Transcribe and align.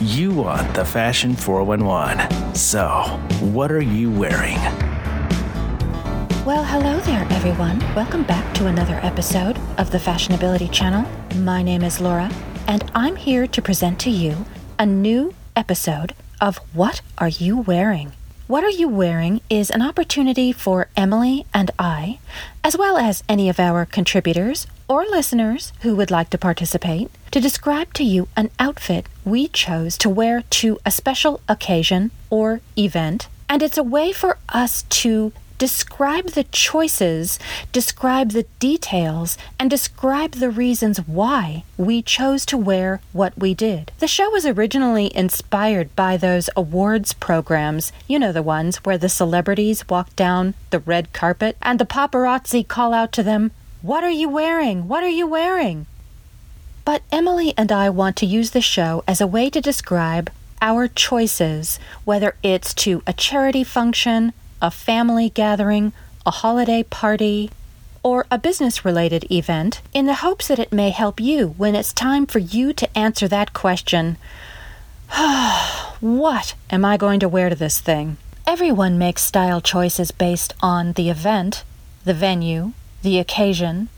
You 0.00 0.30
want 0.30 0.74
the 0.74 0.84
Fashion 0.84 1.34
411. 1.34 2.54
So, 2.54 2.88
what 3.40 3.72
are 3.72 3.80
you 3.80 4.12
wearing? 4.12 4.54
Well, 6.46 6.62
hello 6.62 7.00
there, 7.00 7.26
everyone. 7.30 7.80
Welcome 7.96 8.22
back 8.22 8.54
to 8.54 8.68
another 8.68 9.00
episode 9.02 9.58
of 9.76 9.90
the 9.90 9.98
Fashionability 9.98 10.70
Channel. 10.70 11.04
My 11.40 11.64
name 11.64 11.82
is 11.82 12.00
Laura, 12.00 12.30
and 12.68 12.88
I'm 12.94 13.16
here 13.16 13.48
to 13.48 13.60
present 13.60 13.98
to 14.02 14.10
you 14.10 14.46
a 14.78 14.86
new 14.86 15.34
episode 15.56 16.14
of 16.40 16.58
What 16.72 17.00
Are 17.18 17.26
You 17.26 17.56
Wearing? 17.56 18.12
What 18.46 18.62
Are 18.62 18.70
You 18.70 18.88
Wearing 18.88 19.40
is 19.50 19.68
an 19.68 19.82
opportunity 19.82 20.52
for 20.52 20.86
Emily 20.96 21.44
and 21.52 21.72
I, 21.76 22.20
as 22.62 22.78
well 22.78 22.98
as 22.98 23.24
any 23.28 23.48
of 23.48 23.58
our 23.58 23.84
contributors 23.84 24.68
or 24.86 25.04
listeners 25.04 25.72
who 25.80 25.96
would 25.96 26.10
like 26.10 26.30
to 26.30 26.38
participate, 26.38 27.10
to 27.30 27.40
describe 27.40 27.92
to 27.94 28.04
you 28.04 28.28
an 28.36 28.50
outfit 28.58 29.06
we 29.30 29.48
chose 29.48 29.96
to 29.98 30.08
wear 30.08 30.42
to 30.42 30.78
a 30.84 30.90
special 30.90 31.40
occasion 31.48 32.10
or 32.30 32.60
event. 32.76 33.28
And 33.48 33.62
it's 33.62 33.78
a 33.78 33.82
way 33.82 34.12
for 34.12 34.38
us 34.48 34.82
to 34.82 35.32
describe 35.58 36.28
the 36.28 36.44
choices, 36.44 37.38
describe 37.72 38.30
the 38.30 38.46
details, 38.60 39.36
and 39.58 39.68
describe 39.68 40.32
the 40.32 40.50
reasons 40.50 40.98
why 40.98 41.64
we 41.76 42.00
chose 42.00 42.46
to 42.46 42.56
wear 42.56 43.00
what 43.12 43.36
we 43.36 43.54
did. 43.54 43.90
The 43.98 44.06
show 44.06 44.30
was 44.30 44.46
originally 44.46 45.14
inspired 45.16 45.94
by 45.96 46.16
those 46.16 46.48
awards 46.56 47.12
programs, 47.12 47.92
you 48.06 48.18
know, 48.18 48.32
the 48.32 48.42
ones 48.42 48.76
where 48.84 48.98
the 48.98 49.08
celebrities 49.08 49.88
walk 49.88 50.14
down 50.14 50.54
the 50.70 50.78
red 50.80 51.12
carpet 51.12 51.56
and 51.60 51.78
the 51.78 51.86
paparazzi 51.86 52.66
call 52.66 52.94
out 52.94 53.12
to 53.12 53.22
them, 53.22 53.50
What 53.82 54.04
are 54.04 54.10
you 54.10 54.28
wearing? 54.28 54.86
What 54.86 55.02
are 55.02 55.08
you 55.08 55.26
wearing? 55.26 55.86
But 56.88 57.02
Emily 57.12 57.52
and 57.58 57.70
I 57.70 57.90
want 57.90 58.16
to 58.16 58.24
use 58.24 58.52
the 58.52 58.62
show 58.62 59.04
as 59.06 59.20
a 59.20 59.26
way 59.26 59.50
to 59.50 59.60
describe 59.60 60.30
our 60.62 60.88
choices, 60.88 61.78
whether 62.06 62.34
it's 62.42 62.72
to 62.76 63.02
a 63.06 63.12
charity 63.12 63.62
function, 63.62 64.32
a 64.62 64.70
family 64.70 65.28
gathering, 65.28 65.92
a 66.24 66.30
holiday 66.30 66.82
party, 66.82 67.50
or 68.02 68.24
a 68.30 68.38
business 68.38 68.86
related 68.86 69.30
event 69.30 69.82
in 69.92 70.06
the 70.06 70.24
hopes 70.24 70.48
that 70.48 70.58
it 70.58 70.72
may 70.72 70.88
help 70.88 71.20
you 71.20 71.48
when 71.58 71.74
it's 71.74 71.92
time 71.92 72.24
for 72.24 72.38
you 72.38 72.72
to 72.72 72.98
answer 72.98 73.28
that 73.28 73.52
question 73.52 74.16
What 76.00 76.54
am 76.70 76.86
I 76.86 76.96
going 76.96 77.20
to 77.20 77.28
wear 77.28 77.50
to 77.50 77.54
this 77.54 77.82
thing? 77.82 78.16
Everyone 78.46 78.96
makes 78.96 79.20
style 79.20 79.60
choices 79.60 80.10
based 80.10 80.54
on 80.62 80.94
the 80.94 81.10
event, 81.10 81.64
the 82.06 82.14
venue, 82.14 82.72
the 83.02 83.18
occasion, 83.18 83.90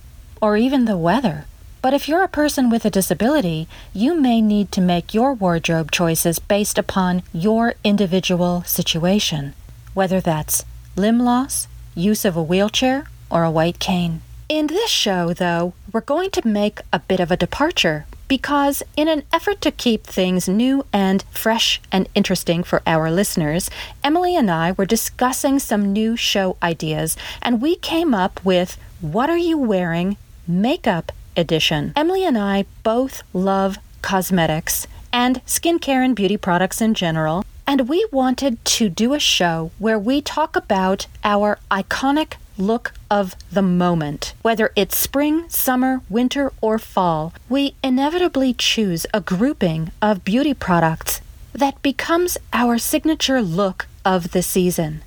or 0.43 0.57
even 0.57 0.87
the 0.87 0.99
weather. 0.99 1.47
But 1.83 1.95
if 1.95 2.09
you're 2.09 2.25
a 2.25 2.29
person 2.29 2.71
with 2.71 2.85
a 2.85 2.91
disability, 2.91 3.69
you 3.93 4.21
may 4.21 4.41
need 4.41 4.71
to 4.73 4.81
make 4.81 5.15
your 5.15 5.33
wardrobe 5.33 5.91
choices 5.91 6.39
based 6.39 6.79
upon 6.79 7.23
your 7.33 7.75
individual 7.85 8.63
situation 8.65 9.55
whether 9.95 10.21
that's 10.21 10.65
limb 10.97 11.19
loss, 11.21 11.67
use 11.95 12.25
of 12.25 12.37
a 12.37 12.43
wheelchair, 12.43 13.05
or 13.31 13.45
a 13.45 13.51
white 13.51 13.79
cane. 13.79 14.23
In 14.49 14.67
this 14.67 14.91
show, 14.91 15.33
though, 15.33 15.75
we're 15.93 16.01
going 16.01 16.31
to 16.31 16.47
make 16.47 16.81
a 16.93 16.99
bit 16.99 17.21
of 17.21 17.31
a 17.31 17.37
departure 17.37 18.07
because, 18.27 18.83
in 18.97 19.09
an 19.09 19.23
effort 19.33 19.61
to 19.61 19.71
keep 19.71 20.05
things 20.05 20.49
new 20.49 20.85
and 20.93 21.25
fresh 21.31 21.81
and 21.91 22.09
interesting 22.15 22.63
for 22.63 22.83
our 22.87 23.11
listeners, 23.11 23.71
Emily 24.03 24.37
and 24.37 24.51
I 24.51 24.73
were 24.73 24.87
discussing 24.87 25.59
some 25.59 25.93
new 25.93 26.17
show 26.17 26.57
ideas 26.63 27.17
and 27.43 27.63
we 27.63 27.77
came 27.77 28.15
up 28.15 28.45
with 28.45 28.77
What 29.01 29.31
Are 29.31 29.37
You 29.37 29.59
Wearing? 29.59 30.17
Makeup 30.47 31.13
Edition. 31.41 31.93
Emily 31.97 32.25
and 32.25 32.39
I 32.39 32.67
both 32.83 33.23
love 33.33 33.79
cosmetics 34.03 34.87
and 35.13 35.45
skincare 35.45 36.05
and 36.05 36.15
beauty 36.15 36.37
products 36.37 36.81
in 36.81 36.95
general, 36.95 37.45
and 37.67 37.89
we 37.89 38.07
wanted 38.13 38.65
to 38.65 38.89
do 38.89 39.15
a 39.15 39.19
show 39.19 39.73
where 39.79 39.99
we 39.99 40.21
talk 40.21 40.55
about 40.55 41.07
our 41.25 41.59
iconic 41.71 42.35
look 42.57 42.93
of 43.11 43.35
the 43.51 43.63
moment. 43.63 44.35
Whether 44.43 44.71
it's 44.77 44.97
spring, 44.97 45.49
summer, 45.49 46.03
winter, 46.09 46.53
or 46.61 46.79
fall, 46.79 47.33
we 47.49 47.75
inevitably 47.83 48.55
choose 48.55 49.07
a 49.15 49.21
grouping 49.21 49.91
of 50.01 50.25
beauty 50.25 50.55
products 50.55 51.21
that 51.53 51.81
becomes 51.83 52.39
our 52.53 52.79
signature 52.79 53.43
look 53.43 53.87
of 54.05 54.31
the 54.33 54.43
season. 54.43 55.03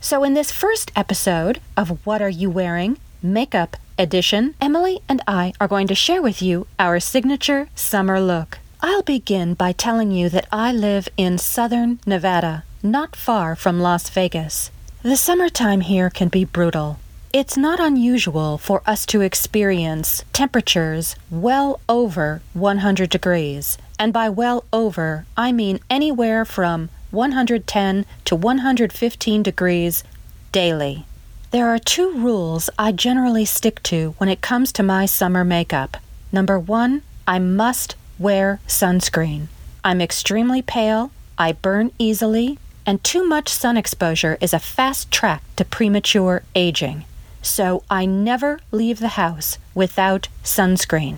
So, 0.00 0.22
in 0.24 0.34
this 0.34 0.52
first 0.52 0.92
episode 0.94 1.60
of 1.76 2.06
What 2.06 2.22
Are 2.22 2.28
You 2.28 2.50
Wearing? 2.50 2.98
Makeup 3.20 3.76
Edition, 4.00 4.54
Emily 4.60 5.00
and 5.08 5.20
I 5.26 5.52
are 5.60 5.66
going 5.66 5.88
to 5.88 5.94
share 5.94 6.22
with 6.22 6.40
you 6.40 6.68
our 6.78 7.00
signature 7.00 7.68
summer 7.74 8.20
look. 8.20 8.58
I'll 8.80 9.02
begin 9.02 9.54
by 9.54 9.72
telling 9.72 10.12
you 10.12 10.28
that 10.28 10.46
I 10.52 10.72
live 10.72 11.08
in 11.16 11.36
southern 11.36 11.98
Nevada, 12.06 12.62
not 12.80 13.16
far 13.16 13.56
from 13.56 13.80
Las 13.80 14.08
Vegas. 14.08 14.70
The 15.02 15.16
summertime 15.16 15.80
here 15.80 16.10
can 16.10 16.28
be 16.28 16.44
brutal. 16.44 17.00
It's 17.32 17.56
not 17.56 17.80
unusual 17.80 18.56
for 18.56 18.82
us 18.86 19.04
to 19.06 19.20
experience 19.20 20.24
temperatures 20.32 21.16
well 21.28 21.80
over 21.88 22.40
100 22.54 23.10
degrees, 23.10 23.78
and 23.98 24.12
by 24.12 24.28
well 24.28 24.62
over, 24.72 25.26
I 25.36 25.50
mean 25.50 25.80
anywhere 25.90 26.44
from 26.44 26.88
110 27.10 28.06
to 28.26 28.36
115 28.36 29.42
degrees 29.42 30.04
daily. 30.52 31.04
There 31.50 31.70
are 31.70 31.78
two 31.78 32.12
rules 32.12 32.68
I 32.78 32.92
generally 32.92 33.46
stick 33.46 33.82
to 33.84 34.14
when 34.18 34.28
it 34.28 34.42
comes 34.42 34.70
to 34.72 34.82
my 34.82 35.06
summer 35.06 35.44
makeup. 35.44 35.96
Number 36.30 36.58
one, 36.58 37.00
I 37.26 37.38
must 37.38 37.94
wear 38.18 38.60
sunscreen. 38.68 39.46
I'm 39.82 40.02
extremely 40.02 40.60
pale, 40.60 41.10
I 41.38 41.52
burn 41.52 41.90
easily, 41.98 42.58
and 42.84 43.02
too 43.02 43.24
much 43.24 43.48
sun 43.48 43.78
exposure 43.78 44.36
is 44.42 44.52
a 44.52 44.58
fast 44.58 45.10
track 45.10 45.42
to 45.56 45.64
premature 45.64 46.42
aging. 46.54 47.06
So 47.40 47.82
I 47.88 48.04
never 48.04 48.60
leave 48.70 48.98
the 48.98 49.16
house 49.16 49.56
without 49.74 50.28
sunscreen. 50.44 51.16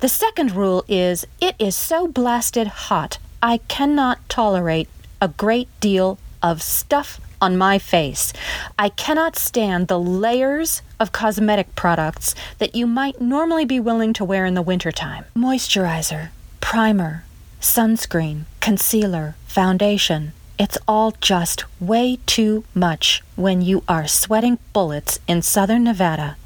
The 0.00 0.08
second 0.08 0.52
rule 0.52 0.86
is 0.88 1.26
it 1.38 1.54
is 1.58 1.76
so 1.76 2.08
blasted 2.08 2.66
hot, 2.66 3.18
I 3.42 3.58
cannot 3.68 4.26
tolerate 4.30 4.88
a 5.20 5.28
great 5.28 5.68
deal 5.80 6.18
of 6.42 6.62
stuff 6.62 7.20
on 7.40 7.56
my 7.56 7.78
face. 7.78 8.32
I 8.78 8.88
cannot 8.88 9.36
stand 9.36 9.88
the 9.88 9.98
layers 9.98 10.82
of 10.98 11.12
cosmetic 11.12 11.74
products 11.74 12.34
that 12.58 12.74
you 12.74 12.86
might 12.86 13.20
normally 13.20 13.64
be 13.64 13.80
willing 13.80 14.12
to 14.14 14.24
wear 14.24 14.46
in 14.46 14.54
the 14.54 14.62
wintertime. 14.62 15.24
Moisturizer, 15.36 16.30
primer, 16.60 17.24
sunscreen, 17.60 18.44
concealer, 18.60 19.36
foundation. 19.46 20.32
It's 20.58 20.78
all 20.88 21.12
just 21.20 21.64
way 21.80 22.18
too 22.26 22.64
much 22.74 23.22
when 23.36 23.60
you 23.60 23.82
are 23.88 24.06
sweating 24.06 24.58
bullets 24.72 25.18
in 25.28 25.42
southern 25.42 25.84
Nevada 25.84 26.36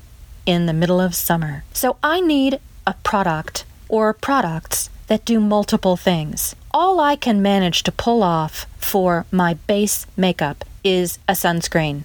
in 0.46 0.66
the 0.66 0.72
middle 0.72 1.00
of 1.00 1.14
summer. 1.14 1.64
So 1.72 1.96
I 2.02 2.20
need 2.20 2.58
a 2.86 2.94
product 3.04 3.64
or 3.88 4.12
products 4.12 4.90
that 5.06 5.24
do 5.24 5.40
multiple 5.40 5.96
things. 5.96 6.54
All 6.72 7.00
I 7.00 7.16
can 7.16 7.42
manage 7.42 7.82
to 7.82 7.91
pull 7.91 8.22
off 8.22 8.66
for 8.78 9.26
my 9.32 9.54
base 9.54 10.06
makeup 10.16 10.64
is 10.84 11.19
a 11.26 11.32
sunscreen. 11.32 12.04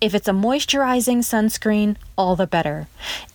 If 0.00 0.14
it's 0.14 0.26
a 0.26 0.32
moisturizing 0.32 1.18
sunscreen, 1.18 1.96
all 2.16 2.34
the 2.34 2.46
better. 2.46 2.88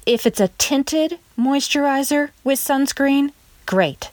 If 0.07 0.25
it's 0.25 0.39
a 0.39 0.47
tinted 0.57 1.19
moisturizer 1.37 2.29
with 2.43 2.57
sunscreen, 2.57 3.31
great. 3.67 4.09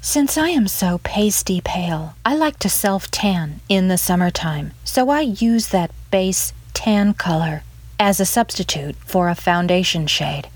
Since 0.00 0.38
I 0.38 0.48
am 0.48 0.68
so 0.68 0.98
pasty 1.04 1.60
pale, 1.60 2.14
I 2.24 2.34
like 2.34 2.58
to 2.60 2.70
self 2.70 3.10
tan 3.10 3.60
in 3.68 3.88
the 3.88 3.98
summertime, 3.98 4.72
so 4.84 5.10
I 5.10 5.20
use 5.20 5.68
that 5.68 5.90
base 6.10 6.54
tan 6.72 7.12
color 7.12 7.62
as 7.98 8.20
a 8.20 8.24
substitute 8.24 8.96
for 9.04 9.28
a 9.28 9.34
foundation 9.34 10.06
shade. 10.06 10.48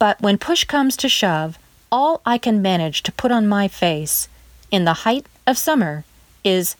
But 0.00 0.20
when 0.20 0.36
push 0.36 0.64
comes 0.64 0.96
to 0.96 1.08
shove, 1.08 1.60
all 1.92 2.20
I 2.26 2.38
can 2.38 2.60
manage 2.60 3.04
to 3.04 3.12
put 3.12 3.30
on 3.30 3.46
my 3.46 3.68
face 3.68 4.28
in 4.70 4.84
the 4.84 5.04
height 5.04 5.26
of 5.46 5.58
summer 5.58 6.04
is 6.44 6.76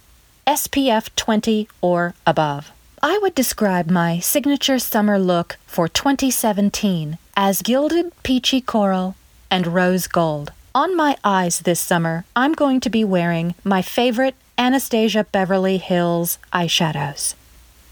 SPF 0.47 1.11
20 1.17 1.69
or 1.81 2.15
above. 2.27 2.73
I 3.03 3.19
would 3.23 3.35
describe 3.35 3.91
my 3.91 4.19
signature 4.19 4.79
summer 4.79 5.19
look 5.19 5.57
for 5.67 5.89
2017 5.89 7.19
as 7.37 7.63
gilded 7.63 8.13
peachy 8.23 8.61
coral 8.61 9.15
and 9.51 9.67
rose 9.67 10.07
gold. 10.07 10.53
On 10.75 10.97
my 10.97 11.17
eyes 11.25 11.61
this 11.61 11.81
summer, 11.81 12.25
I'm 12.37 12.53
going 12.53 12.81
to 12.81 12.91
be 12.91 13.05
wearing 13.05 13.55
my 13.65 13.83
favorite 13.83 14.35
Anastasia 14.59 15.25
Beverly 15.25 15.79
Hills 15.79 16.39
eyeshadows. 16.53 17.35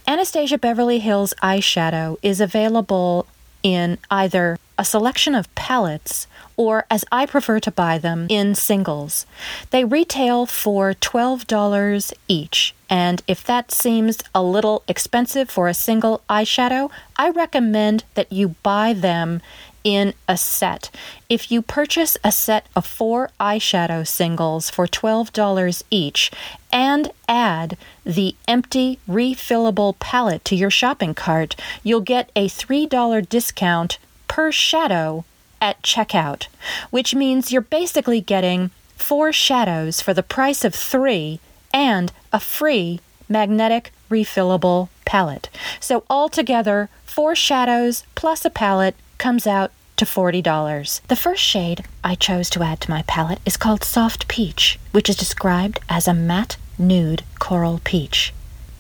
Anastasia 0.06 0.58
Beverly 0.58 0.98
Hills 0.98 1.34
eyeshadow 1.42 2.18
is 2.22 2.40
available 2.40 3.26
in 3.62 3.98
either 4.10 4.58
a 4.78 4.84
selection 4.84 5.34
of 5.34 5.52
palettes 5.54 6.26
or, 6.56 6.86
as 6.90 7.04
I 7.12 7.26
prefer 7.26 7.60
to 7.60 7.70
buy 7.70 7.98
them, 7.98 8.26
in 8.30 8.54
singles. 8.54 9.26
They 9.70 9.84
retail 9.84 10.46
for 10.46 10.94
$12 10.94 12.12
each, 12.26 12.74
and 12.88 13.22
if 13.28 13.44
that 13.44 13.70
seems 13.70 14.18
a 14.34 14.42
little 14.42 14.82
expensive 14.88 15.50
for 15.50 15.68
a 15.68 15.74
single 15.74 16.22
eyeshadow, 16.28 16.90
I 17.16 17.30
recommend 17.30 18.04
that 18.14 18.32
you 18.32 18.56
buy 18.62 18.92
them 18.92 19.40
in 19.84 20.14
a 20.26 20.36
set. 20.36 20.90
If 21.28 21.50
you 21.50 21.62
purchase 21.62 22.16
a 22.24 22.32
set 22.32 22.66
of 22.74 22.84
four 22.84 23.30
eyeshadow 23.38 24.06
singles 24.06 24.68
for 24.68 24.86
$12 24.86 25.82
each 25.90 26.30
and 26.72 27.10
add 27.28 27.76
the 28.04 28.34
empty 28.46 28.98
refillable 29.08 29.98
palette 29.98 30.44
to 30.46 30.56
your 30.56 30.70
shopping 30.70 31.14
cart, 31.14 31.54
you'll 31.82 32.00
get 32.00 32.30
a 32.34 32.48
$3 32.48 33.28
discount 33.28 33.98
per 34.28 34.52
shadow 34.52 35.24
at 35.60 35.82
checkout, 35.82 36.46
which 36.90 37.14
means 37.14 37.50
you're 37.50 37.60
basically 37.60 38.20
getting 38.20 38.70
four 38.96 39.32
shadows 39.32 40.00
for 40.00 40.14
the 40.14 40.22
price 40.22 40.64
of 40.64 40.74
three 40.74 41.40
and 41.72 42.12
a 42.32 42.40
free 42.40 43.00
magnetic 43.28 43.92
refillable 44.10 44.88
palette. 45.04 45.48
So 45.80 46.04
altogether, 46.08 46.88
four 47.04 47.34
shadows 47.34 48.04
plus 48.14 48.44
a 48.44 48.50
palette 48.50 48.96
comes 49.18 49.46
out 49.46 49.72
to 49.96 50.04
$40. 50.04 51.00
The 51.08 51.16
first 51.16 51.42
shade 51.42 51.84
I 52.04 52.14
chose 52.14 52.48
to 52.50 52.62
add 52.62 52.80
to 52.82 52.90
my 52.90 53.02
palette 53.02 53.40
is 53.44 53.56
called 53.56 53.82
Soft 53.82 54.28
Peach, 54.28 54.78
which 54.92 55.10
is 55.10 55.16
described 55.16 55.80
as 55.88 56.06
a 56.06 56.14
matte 56.14 56.56
nude 56.78 57.24
coral 57.40 57.80
peach. 57.82 58.32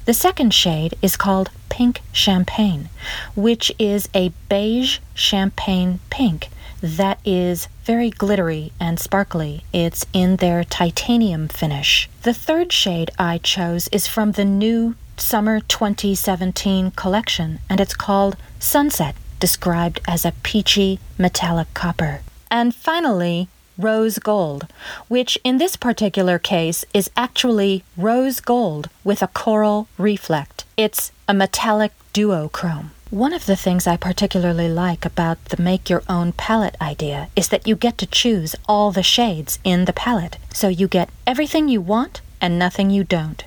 The 0.08 0.14
second 0.14 0.54
shade 0.54 0.96
is 1.02 1.18
called 1.18 1.50
Pink 1.68 2.00
Champagne, 2.12 2.88
which 3.36 3.70
is 3.78 4.08
a 4.14 4.32
beige 4.48 5.00
champagne 5.12 6.00
pink 6.08 6.48
that 6.80 7.18
is 7.26 7.68
very 7.84 8.08
glittery 8.08 8.72
and 8.80 8.98
sparkly. 8.98 9.64
It's 9.70 10.06
in 10.14 10.36
their 10.36 10.64
titanium 10.64 11.48
finish. 11.48 12.08
The 12.22 12.32
third 12.32 12.72
shade 12.72 13.10
I 13.18 13.36
chose 13.36 13.86
is 13.88 14.06
from 14.06 14.32
the 14.32 14.46
new 14.46 14.94
Summer 15.18 15.60
2017 15.60 16.92
collection, 16.92 17.58
and 17.68 17.78
it's 17.78 17.94
called 17.94 18.38
Sunset, 18.58 19.14
described 19.40 20.00
as 20.08 20.24
a 20.24 20.32
peachy 20.42 21.00
metallic 21.18 21.74
copper. 21.74 22.22
And 22.50 22.74
finally, 22.74 23.48
rose 23.78 24.18
gold, 24.18 24.66
which 25.06 25.38
in 25.44 25.58
this 25.58 25.76
particular 25.76 26.38
case 26.38 26.84
is 26.92 27.10
actually 27.16 27.84
rose 27.96 28.40
gold 28.40 28.90
with 29.04 29.22
a 29.22 29.28
coral 29.28 29.88
reflect. 29.96 30.64
It's 30.76 31.12
a 31.28 31.34
metallic 31.34 31.92
duochrome. 32.12 32.90
One 33.10 33.32
of 33.32 33.46
the 33.46 33.56
things 33.56 33.86
I 33.86 33.96
particularly 33.96 34.68
like 34.68 35.06
about 35.06 35.42
the 35.46 35.62
make 35.62 35.88
your 35.88 36.02
own 36.10 36.32
palette 36.32 36.76
idea 36.78 37.30
is 37.34 37.48
that 37.48 37.66
you 37.66 37.74
get 37.74 37.96
to 37.98 38.06
choose 38.06 38.54
all 38.68 38.90
the 38.90 39.02
shades 39.02 39.58
in 39.64 39.86
the 39.86 39.94
palette, 39.94 40.36
so 40.52 40.68
you 40.68 40.88
get 40.88 41.08
everything 41.26 41.68
you 41.68 41.80
want 41.80 42.20
and 42.40 42.58
nothing 42.58 42.90
you 42.90 43.04
don't. 43.04 43.44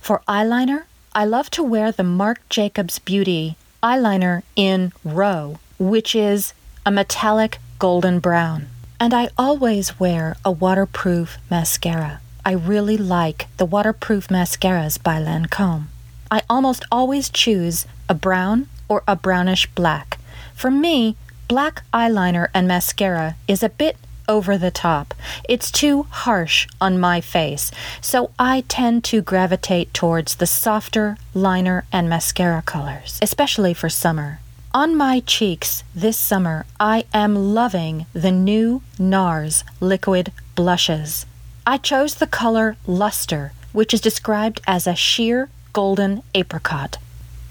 For 0.00 0.20
eyeliner, 0.26 0.84
I 1.14 1.24
love 1.26 1.48
to 1.50 1.62
wear 1.62 1.92
the 1.92 2.02
Marc 2.02 2.40
Jacobs 2.48 2.98
Beauty 2.98 3.56
eyeliner 3.82 4.42
in 4.56 4.92
Row, 5.04 5.58
which 5.78 6.16
is 6.16 6.52
a 6.84 6.90
metallic 6.90 7.58
golden 7.78 8.18
brown. 8.18 8.66
And 9.02 9.12
I 9.12 9.30
always 9.36 9.98
wear 9.98 10.36
a 10.44 10.52
waterproof 10.52 11.38
mascara. 11.50 12.20
I 12.44 12.52
really 12.52 12.96
like 12.96 13.48
the 13.56 13.66
waterproof 13.66 14.28
mascaras 14.28 14.96
by 14.96 15.20
Lancome. 15.20 15.86
I 16.30 16.42
almost 16.48 16.84
always 16.88 17.28
choose 17.28 17.84
a 18.08 18.14
brown 18.14 18.68
or 18.88 19.02
a 19.08 19.16
brownish 19.16 19.66
black. 19.74 20.20
For 20.54 20.70
me, 20.70 21.16
black 21.48 21.82
eyeliner 21.92 22.46
and 22.54 22.68
mascara 22.68 23.34
is 23.48 23.64
a 23.64 23.70
bit 23.70 23.96
over 24.28 24.56
the 24.56 24.70
top. 24.70 25.14
It's 25.48 25.72
too 25.72 26.04
harsh 26.04 26.68
on 26.80 27.00
my 27.00 27.20
face, 27.20 27.72
so 28.00 28.30
I 28.38 28.62
tend 28.68 29.02
to 29.06 29.20
gravitate 29.20 29.92
towards 29.92 30.36
the 30.36 30.46
softer 30.46 31.16
liner 31.34 31.86
and 31.90 32.08
mascara 32.08 32.62
colors, 32.62 33.18
especially 33.20 33.74
for 33.74 33.88
summer. 33.88 34.38
On 34.74 34.96
my 34.96 35.20
cheeks 35.20 35.84
this 35.94 36.16
summer, 36.16 36.64
I 36.80 37.04
am 37.12 37.54
loving 37.54 38.06
the 38.14 38.30
new 38.30 38.80
NARS 38.98 39.64
liquid 39.80 40.32
blushes. 40.54 41.26
I 41.66 41.76
chose 41.76 42.14
the 42.14 42.26
color 42.26 42.78
Luster, 42.86 43.52
which 43.72 43.92
is 43.92 44.00
described 44.00 44.62
as 44.66 44.86
a 44.86 44.94
sheer 44.94 45.50
golden 45.74 46.22
apricot. 46.34 46.96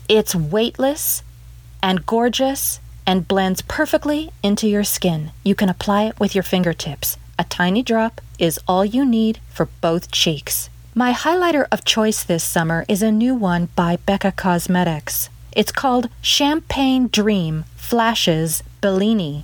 It's 0.09 0.33
weightless 0.33 1.21
and 1.83 2.07
gorgeous 2.07 2.79
and 3.05 3.27
blends 3.27 3.61
perfectly 3.61 4.31
into 4.41 4.67
your 4.67 4.83
skin. 4.83 5.29
You 5.43 5.53
can 5.53 5.69
apply 5.69 6.05
it 6.05 6.19
with 6.19 6.33
your 6.33 6.43
fingertips. 6.43 7.17
A 7.37 7.43
tiny 7.43 7.83
drop 7.83 8.19
is 8.39 8.59
all 8.67 8.83
you 8.83 9.05
need 9.05 9.39
for 9.47 9.67
both 9.79 10.09
cheeks. 10.09 10.71
My 10.95 11.13
highlighter 11.13 11.67
of 11.71 11.85
choice 11.85 12.23
this 12.23 12.43
summer 12.43 12.83
is 12.87 13.03
a 13.03 13.11
new 13.11 13.35
one 13.35 13.69
by 13.75 13.97
Becca 13.97 14.31
Cosmetics. 14.31 15.29
It's 15.53 15.71
called 15.71 16.09
Champagne 16.21 17.09
Dream 17.09 17.65
Flashes 17.75 18.63
Bellini. 18.79 19.43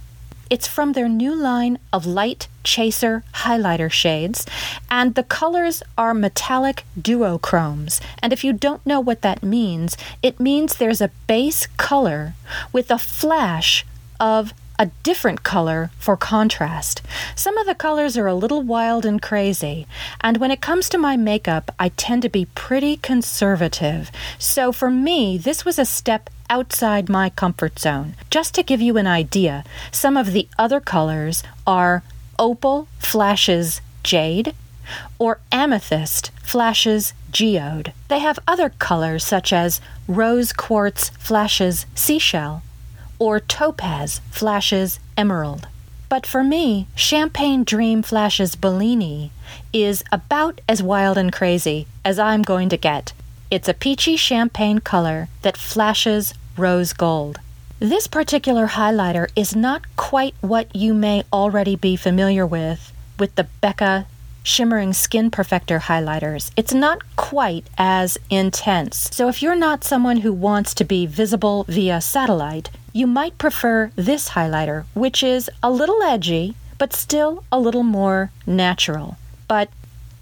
It's 0.50 0.66
from 0.66 0.94
their 0.94 1.10
new 1.10 1.36
line 1.36 1.80
of 1.92 2.06
light 2.06 2.48
chaser 2.64 3.24
highlighter 3.34 3.92
shades, 3.92 4.46
and 4.90 5.16
the 5.16 5.24
colors 5.24 5.84
are 5.98 6.14
metallic 6.14 6.86
duochromes. 6.98 8.00
And 8.20 8.32
if 8.32 8.46
you 8.46 8.54
don't 8.54 8.86
know 8.86 9.02
what 9.02 9.22
that 9.22 9.44
means, 9.44 9.98
it 10.24 10.40
means 10.40 10.76
there's 10.78 11.02
a 11.02 11.12
base 11.28 11.68
color 11.76 12.36
with 12.72 12.90
a 12.90 12.98
flash 12.98 13.86
of 14.18 14.54
a 14.80 14.88
different 15.04 15.44
color 15.44 15.90
for 15.98 16.16
contrast. 16.16 17.02
Some 17.36 17.58
of 17.58 17.66
the 17.66 17.76
colors 17.76 18.18
are 18.18 18.28
a 18.28 18.36
little 18.36 18.62
wild 18.62 19.06
and 19.06 19.22
crazy, 19.22 19.88
and 20.22 20.38
when 20.38 20.52
it 20.52 20.62
comes 20.62 20.90
to 20.90 20.98
my 20.98 21.18
makeup, 21.18 21.72
I 21.80 21.90
tend 21.90 22.22
to 22.24 22.30
be 22.30 22.46
pretty 22.54 22.98
conservative. 22.98 24.12
So 24.38 24.72
for 24.72 24.90
me, 24.90 25.38
this 25.38 25.66
was 25.66 25.80
a 25.80 25.86
step 25.86 26.30
outside 26.50 27.10
my 27.10 27.30
comfort 27.30 27.80
zone. 27.80 28.16
Just 28.30 28.54
to 28.56 28.64
give 28.64 28.82
you 28.82 28.98
an 28.98 29.08
idea, 29.08 29.64
some 29.92 30.16
of 30.16 30.32
the 30.32 30.48
other 30.58 30.80
colors 30.80 31.44
are 31.66 32.04
opal 32.40 32.88
flashes 33.00 33.82
jade 34.04 34.54
or 35.20 35.40
amethyst 35.52 36.32
flashes 36.42 37.14
geode. 37.32 37.92
They 38.08 38.20
have 38.20 38.40
other 38.48 38.70
colors 38.70 39.24
such 39.26 39.52
as 39.52 39.82
rose 40.08 40.54
quartz 40.54 41.10
flashes 41.10 41.86
seashell 41.94 42.62
or 43.20 43.40
topaz 43.40 44.22
flashes 44.32 45.00
emerald. 45.18 45.68
But 46.10 46.26
for 46.26 46.44
me, 46.44 46.88
Champagne 46.96 47.64
Dream 47.64 48.02
Flashes 48.02 48.56
Bellini 48.56 49.32
is 49.74 50.04
about 50.12 50.62
as 50.70 50.82
wild 50.82 51.18
and 51.18 51.34
crazy 51.34 51.88
as 52.06 52.18
I'm 52.18 52.44
going 52.44 52.70
to 52.70 52.78
get. 52.78 53.14
It's 53.52 53.68
a 53.68 53.74
peachy 53.74 54.16
champagne 54.16 54.80
color 54.80 55.28
that 55.42 55.58
flashes 55.58 56.34
rose 56.58 56.94
gold. 56.94 57.40
This 57.80 58.08
particular 58.08 58.68
highlighter 58.68 59.28
is 59.36 59.56
not 59.56 59.84
quite 59.96 60.34
what 60.42 60.76
you 60.76 60.94
may 60.94 61.24
already 61.32 61.76
be 61.76 61.96
familiar 61.96 62.46
with 62.46 62.92
with 63.20 63.36
the 63.36 63.48
Becca 63.62 64.08
Shimmering 64.44 64.94
Skin 64.94 65.30
Perfector 65.30 65.82
highlighters. 65.82 66.52
It's 66.56 66.74
not 66.74 67.00
quite 67.18 67.68
as 67.78 68.18
intense. 68.30 69.10
So 69.12 69.28
if 69.28 69.44
you're 69.44 69.56
not 69.56 69.84
someone 69.84 70.18
who 70.18 70.32
wants 70.32 70.74
to 70.76 70.86
be 70.86 71.06
visible 71.06 71.66
via 71.68 72.00
satellite, 72.00 72.70
you 72.98 73.06
might 73.06 73.38
prefer 73.38 73.92
this 73.96 74.30
highlighter, 74.30 74.86
which 74.96 75.22
is 75.22 75.52
a 75.62 75.70
little 75.70 76.02
edgy, 76.02 76.56
but 76.80 76.94
still 76.94 77.44
a 77.52 77.60
little 77.60 77.84
more 77.84 78.32
natural. 78.48 79.18
But 79.48 79.70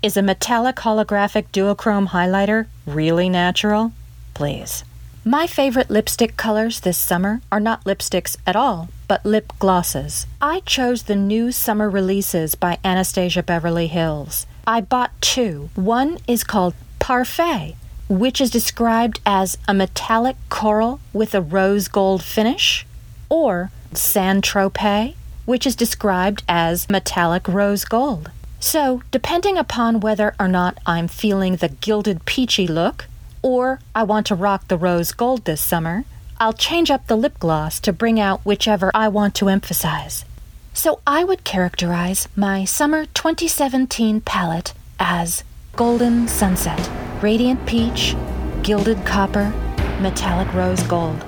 is 0.03 0.17
a 0.17 0.21
metallic 0.21 0.75
holographic 0.77 1.45
duochrome 1.53 2.09
highlighter 2.09 2.67
really 2.85 3.29
natural? 3.29 3.93
Please. 4.33 4.83
My 5.23 5.47
favorite 5.47 5.89
lipstick 5.89 6.35
colors 6.35 6.81
this 6.81 6.97
summer 6.97 7.39
are 7.49 7.61
not 7.61 7.85
lipsticks 7.85 8.35
at 8.45 8.57
all, 8.57 8.89
but 9.07 9.25
lip 9.25 9.53
glosses. 9.57 10.27
I 10.41 10.59
chose 10.65 11.03
the 11.03 11.15
new 11.15 11.53
summer 11.53 11.89
releases 11.89 12.55
by 12.55 12.77
Anastasia 12.83 13.41
Beverly 13.41 13.87
Hills. 13.87 14.45
I 14.67 14.81
bought 14.81 15.13
two. 15.21 15.69
One 15.75 16.17
is 16.27 16.43
called 16.43 16.73
Parfait, 16.99 17.77
which 18.07 18.39
is 18.39 18.51
described 18.51 19.19
as 19.25 19.57
a 19.67 19.73
metallic 19.73 20.35
coral 20.49 20.99
with 21.13 21.33
a 21.33 21.41
rose 21.41 21.87
gold 21.87 22.23
finish, 22.23 22.85
or 23.29 23.71
Saint 23.93 24.45
Tropez, 24.45 25.15
which 25.45 25.65
is 25.65 25.75
described 25.75 26.43
as 26.47 26.89
metallic 26.89 27.47
rose 27.47 27.85
gold. 27.85 28.31
So, 28.59 29.03
depending 29.11 29.57
upon 29.57 29.99
whether 29.99 30.33
or 30.39 30.47
not 30.47 30.79
I'm 30.85 31.07
feeling 31.07 31.57
the 31.57 31.69
gilded 31.69 32.25
peachy 32.25 32.67
look, 32.67 33.05
or 33.41 33.79
I 33.93 34.03
want 34.03 34.25
to 34.27 34.35
rock 34.35 34.67
the 34.67 34.77
rose 34.77 35.11
gold 35.11 35.45
this 35.45 35.61
summer, 35.61 36.03
I'll 36.39 36.53
change 36.53 36.89
up 36.91 37.07
the 37.07 37.15
lip 37.15 37.39
gloss 37.39 37.79
to 37.81 37.93
bring 37.93 38.19
out 38.19 38.43
whichever 38.43 38.91
I 38.93 39.07
want 39.07 39.35
to 39.35 39.49
emphasize. 39.49 40.25
So 40.73 40.99
I 41.07 41.23
would 41.23 41.43
characterize 41.43 42.27
my 42.35 42.65
summer 42.65 43.05
2017 43.05 44.21
palette 44.21 44.73
as 44.99 45.43
golden 45.75 46.27
sunset, 46.27 46.89
radiant 47.25 47.65
peach, 47.65 48.15
gilded 48.61 49.03
copper, 49.03 49.51
metallic 49.99 50.53
rose 50.53 50.83
gold. 50.83 51.19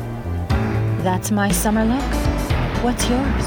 That's 1.01 1.31
my 1.31 1.49
summer 1.49 1.83
look. 1.83 2.83
What's 2.83 3.09
yours? 3.09 3.45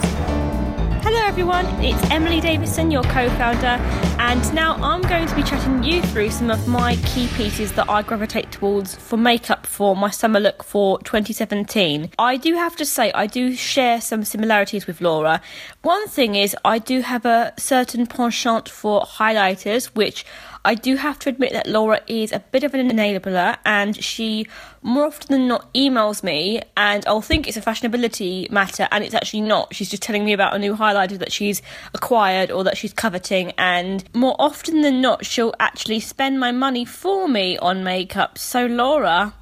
Hello, 1.04 1.20
everyone. 1.26 1.66
It's 1.80 2.10
Emily 2.10 2.40
Davison, 2.40 2.90
your 2.90 3.04
co 3.04 3.30
founder, 3.30 3.78
and 4.18 4.42
now 4.52 4.74
I'm 4.82 5.00
going 5.02 5.28
to 5.28 5.36
be 5.36 5.44
chatting 5.44 5.84
you 5.84 6.02
through 6.02 6.30
some 6.30 6.50
of 6.50 6.66
my 6.66 6.96
key 6.96 7.28
pieces 7.36 7.70
that 7.74 7.88
I 7.88 8.02
gravitate 8.02 8.50
towards 8.50 8.96
for 8.96 9.16
makeup 9.16 9.64
for 9.64 9.94
my 9.94 10.10
summer 10.10 10.40
look 10.40 10.64
for 10.64 10.98
2017. 11.02 12.10
I 12.18 12.36
do 12.36 12.54
have 12.56 12.74
to 12.76 12.84
say, 12.84 13.12
I 13.12 13.28
do 13.28 13.54
share 13.54 14.00
some 14.00 14.24
similarities 14.24 14.88
with 14.88 15.00
Laura. 15.00 15.40
One 15.82 16.08
thing 16.08 16.34
is, 16.34 16.56
I 16.64 16.78
do 16.78 17.00
have 17.02 17.24
a 17.24 17.54
certain 17.56 18.08
penchant 18.08 18.68
for 18.68 19.02
highlighters, 19.02 19.86
which 19.94 20.24
I 20.64 20.74
do 20.74 20.96
have 20.96 21.18
to 21.20 21.30
admit 21.30 21.52
that 21.52 21.66
Laura 21.66 22.00
is 22.06 22.32
a 22.32 22.38
bit 22.38 22.64
of 22.64 22.74
an 22.74 22.90
enabler 22.90 23.56
and 23.64 23.96
she 24.02 24.46
more 24.82 25.06
often 25.06 25.32
than 25.32 25.48
not 25.48 25.72
emails 25.72 26.22
me 26.22 26.60
and 26.76 27.04
I'll 27.06 27.22
think 27.22 27.48
it's 27.48 27.56
a 27.56 27.62
fashionability 27.62 28.50
matter 28.50 28.86
and 28.90 29.02
it's 29.02 29.14
actually 29.14 29.40
not. 29.40 29.74
She's 29.74 29.88
just 29.88 30.02
telling 30.02 30.24
me 30.24 30.34
about 30.34 30.54
a 30.54 30.58
new 30.58 30.76
highlighter 30.76 31.18
that 31.18 31.32
she's 31.32 31.62
acquired 31.94 32.50
or 32.50 32.62
that 32.64 32.76
she's 32.76 32.92
coveting 32.92 33.52
and 33.56 34.04
more 34.14 34.36
often 34.38 34.82
than 34.82 35.00
not 35.00 35.24
she'll 35.24 35.54
actually 35.58 36.00
spend 36.00 36.38
my 36.38 36.52
money 36.52 36.84
for 36.84 37.26
me 37.26 37.56
on 37.58 37.82
makeup. 37.82 38.36
So 38.36 38.66
Laura, 38.66 39.32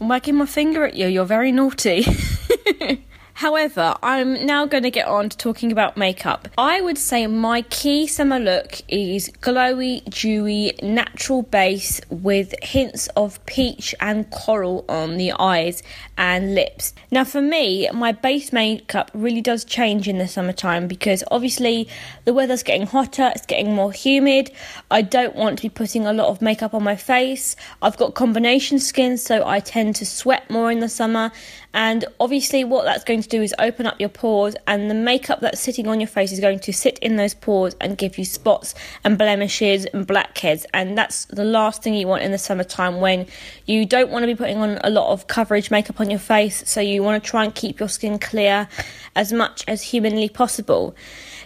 I'm 0.00 0.08
wagging 0.08 0.36
my 0.36 0.46
finger 0.46 0.84
at 0.84 0.94
you. 0.94 1.08
You're 1.08 1.24
very 1.24 1.50
naughty. 1.50 2.04
However, 3.42 3.96
I'm 4.04 4.46
now 4.46 4.66
going 4.66 4.84
to 4.84 4.90
get 4.92 5.08
on 5.08 5.28
to 5.28 5.36
talking 5.36 5.72
about 5.72 5.96
makeup. 5.96 6.46
I 6.56 6.80
would 6.80 6.96
say 6.96 7.26
my 7.26 7.62
key 7.62 8.06
summer 8.06 8.38
look 8.38 8.80
is 8.86 9.32
glowy, 9.40 10.04
dewy, 10.04 10.74
natural 10.80 11.42
base 11.42 12.00
with 12.08 12.54
hints 12.62 13.08
of 13.16 13.44
peach 13.44 13.96
and 13.98 14.30
coral 14.30 14.84
on 14.88 15.16
the 15.16 15.32
eyes 15.32 15.82
and 16.16 16.54
lips. 16.54 16.94
Now, 17.10 17.24
for 17.24 17.42
me, 17.42 17.90
my 17.92 18.12
base 18.12 18.52
makeup 18.52 19.10
really 19.12 19.40
does 19.40 19.64
change 19.64 20.06
in 20.06 20.18
the 20.18 20.28
summertime 20.28 20.86
because 20.86 21.24
obviously 21.28 21.88
the 22.24 22.32
weather's 22.32 22.62
getting 22.62 22.86
hotter, 22.86 23.32
it's 23.34 23.46
getting 23.46 23.74
more 23.74 23.90
humid. 23.90 24.52
I 24.88 25.02
don't 25.02 25.34
want 25.34 25.58
to 25.58 25.62
be 25.62 25.68
putting 25.68 26.06
a 26.06 26.12
lot 26.12 26.28
of 26.28 26.42
makeup 26.42 26.74
on 26.74 26.84
my 26.84 26.94
face. 26.94 27.56
I've 27.82 27.96
got 27.96 28.14
combination 28.14 28.78
skin, 28.78 29.18
so 29.18 29.44
I 29.44 29.58
tend 29.58 29.96
to 29.96 30.06
sweat 30.06 30.48
more 30.48 30.70
in 30.70 30.78
the 30.78 30.88
summer. 30.88 31.32
And 31.74 32.04
obviously, 32.20 32.62
what 32.64 32.84
that's 32.84 33.02
going 33.02 33.22
to 33.22 33.28
do 33.32 33.42
is 33.42 33.54
open 33.58 33.86
up 33.86 33.98
your 33.98 34.08
pores, 34.08 34.54
and 34.66 34.90
the 34.90 34.94
makeup 34.94 35.40
that's 35.40 35.60
sitting 35.60 35.88
on 35.88 36.00
your 36.00 36.06
face 36.06 36.32
is 36.32 36.38
going 36.38 36.60
to 36.60 36.72
sit 36.72 36.98
in 36.98 37.16
those 37.16 37.34
pores 37.34 37.74
and 37.80 37.98
give 37.98 38.18
you 38.18 38.24
spots 38.24 38.74
and 39.02 39.18
blemishes 39.18 39.86
and 39.86 40.06
blackheads. 40.06 40.66
And 40.74 40.96
that's 40.96 41.24
the 41.24 41.44
last 41.44 41.82
thing 41.82 41.94
you 41.94 42.06
want 42.06 42.22
in 42.22 42.30
the 42.30 42.38
summertime 42.38 43.00
when 43.00 43.26
you 43.66 43.86
don't 43.86 44.10
want 44.10 44.22
to 44.22 44.26
be 44.26 44.34
putting 44.34 44.58
on 44.58 44.78
a 44.84 44.90
lot 44.90 45.10
of 45.12 45.26
coverage 45.26 45.70
makeup 45.70 45.98
on 45.98 46.10
your 46.10 46.18
face. 46.18 46.62
So 46.70 46.80
you 46.80 47.02
want 47.02 47.22
to 47.22 47.30
try 47.30 47.42
and 47.44 47.54
keep 47.54 47.80
your 47.80 47.88
skin 47.88 48.18
clear 48.18 48.68
as 49.16 49.32
much 49.32 49.64
as 49.66 49.82
humanly 49.82 50.28
possible. 50.28 50.94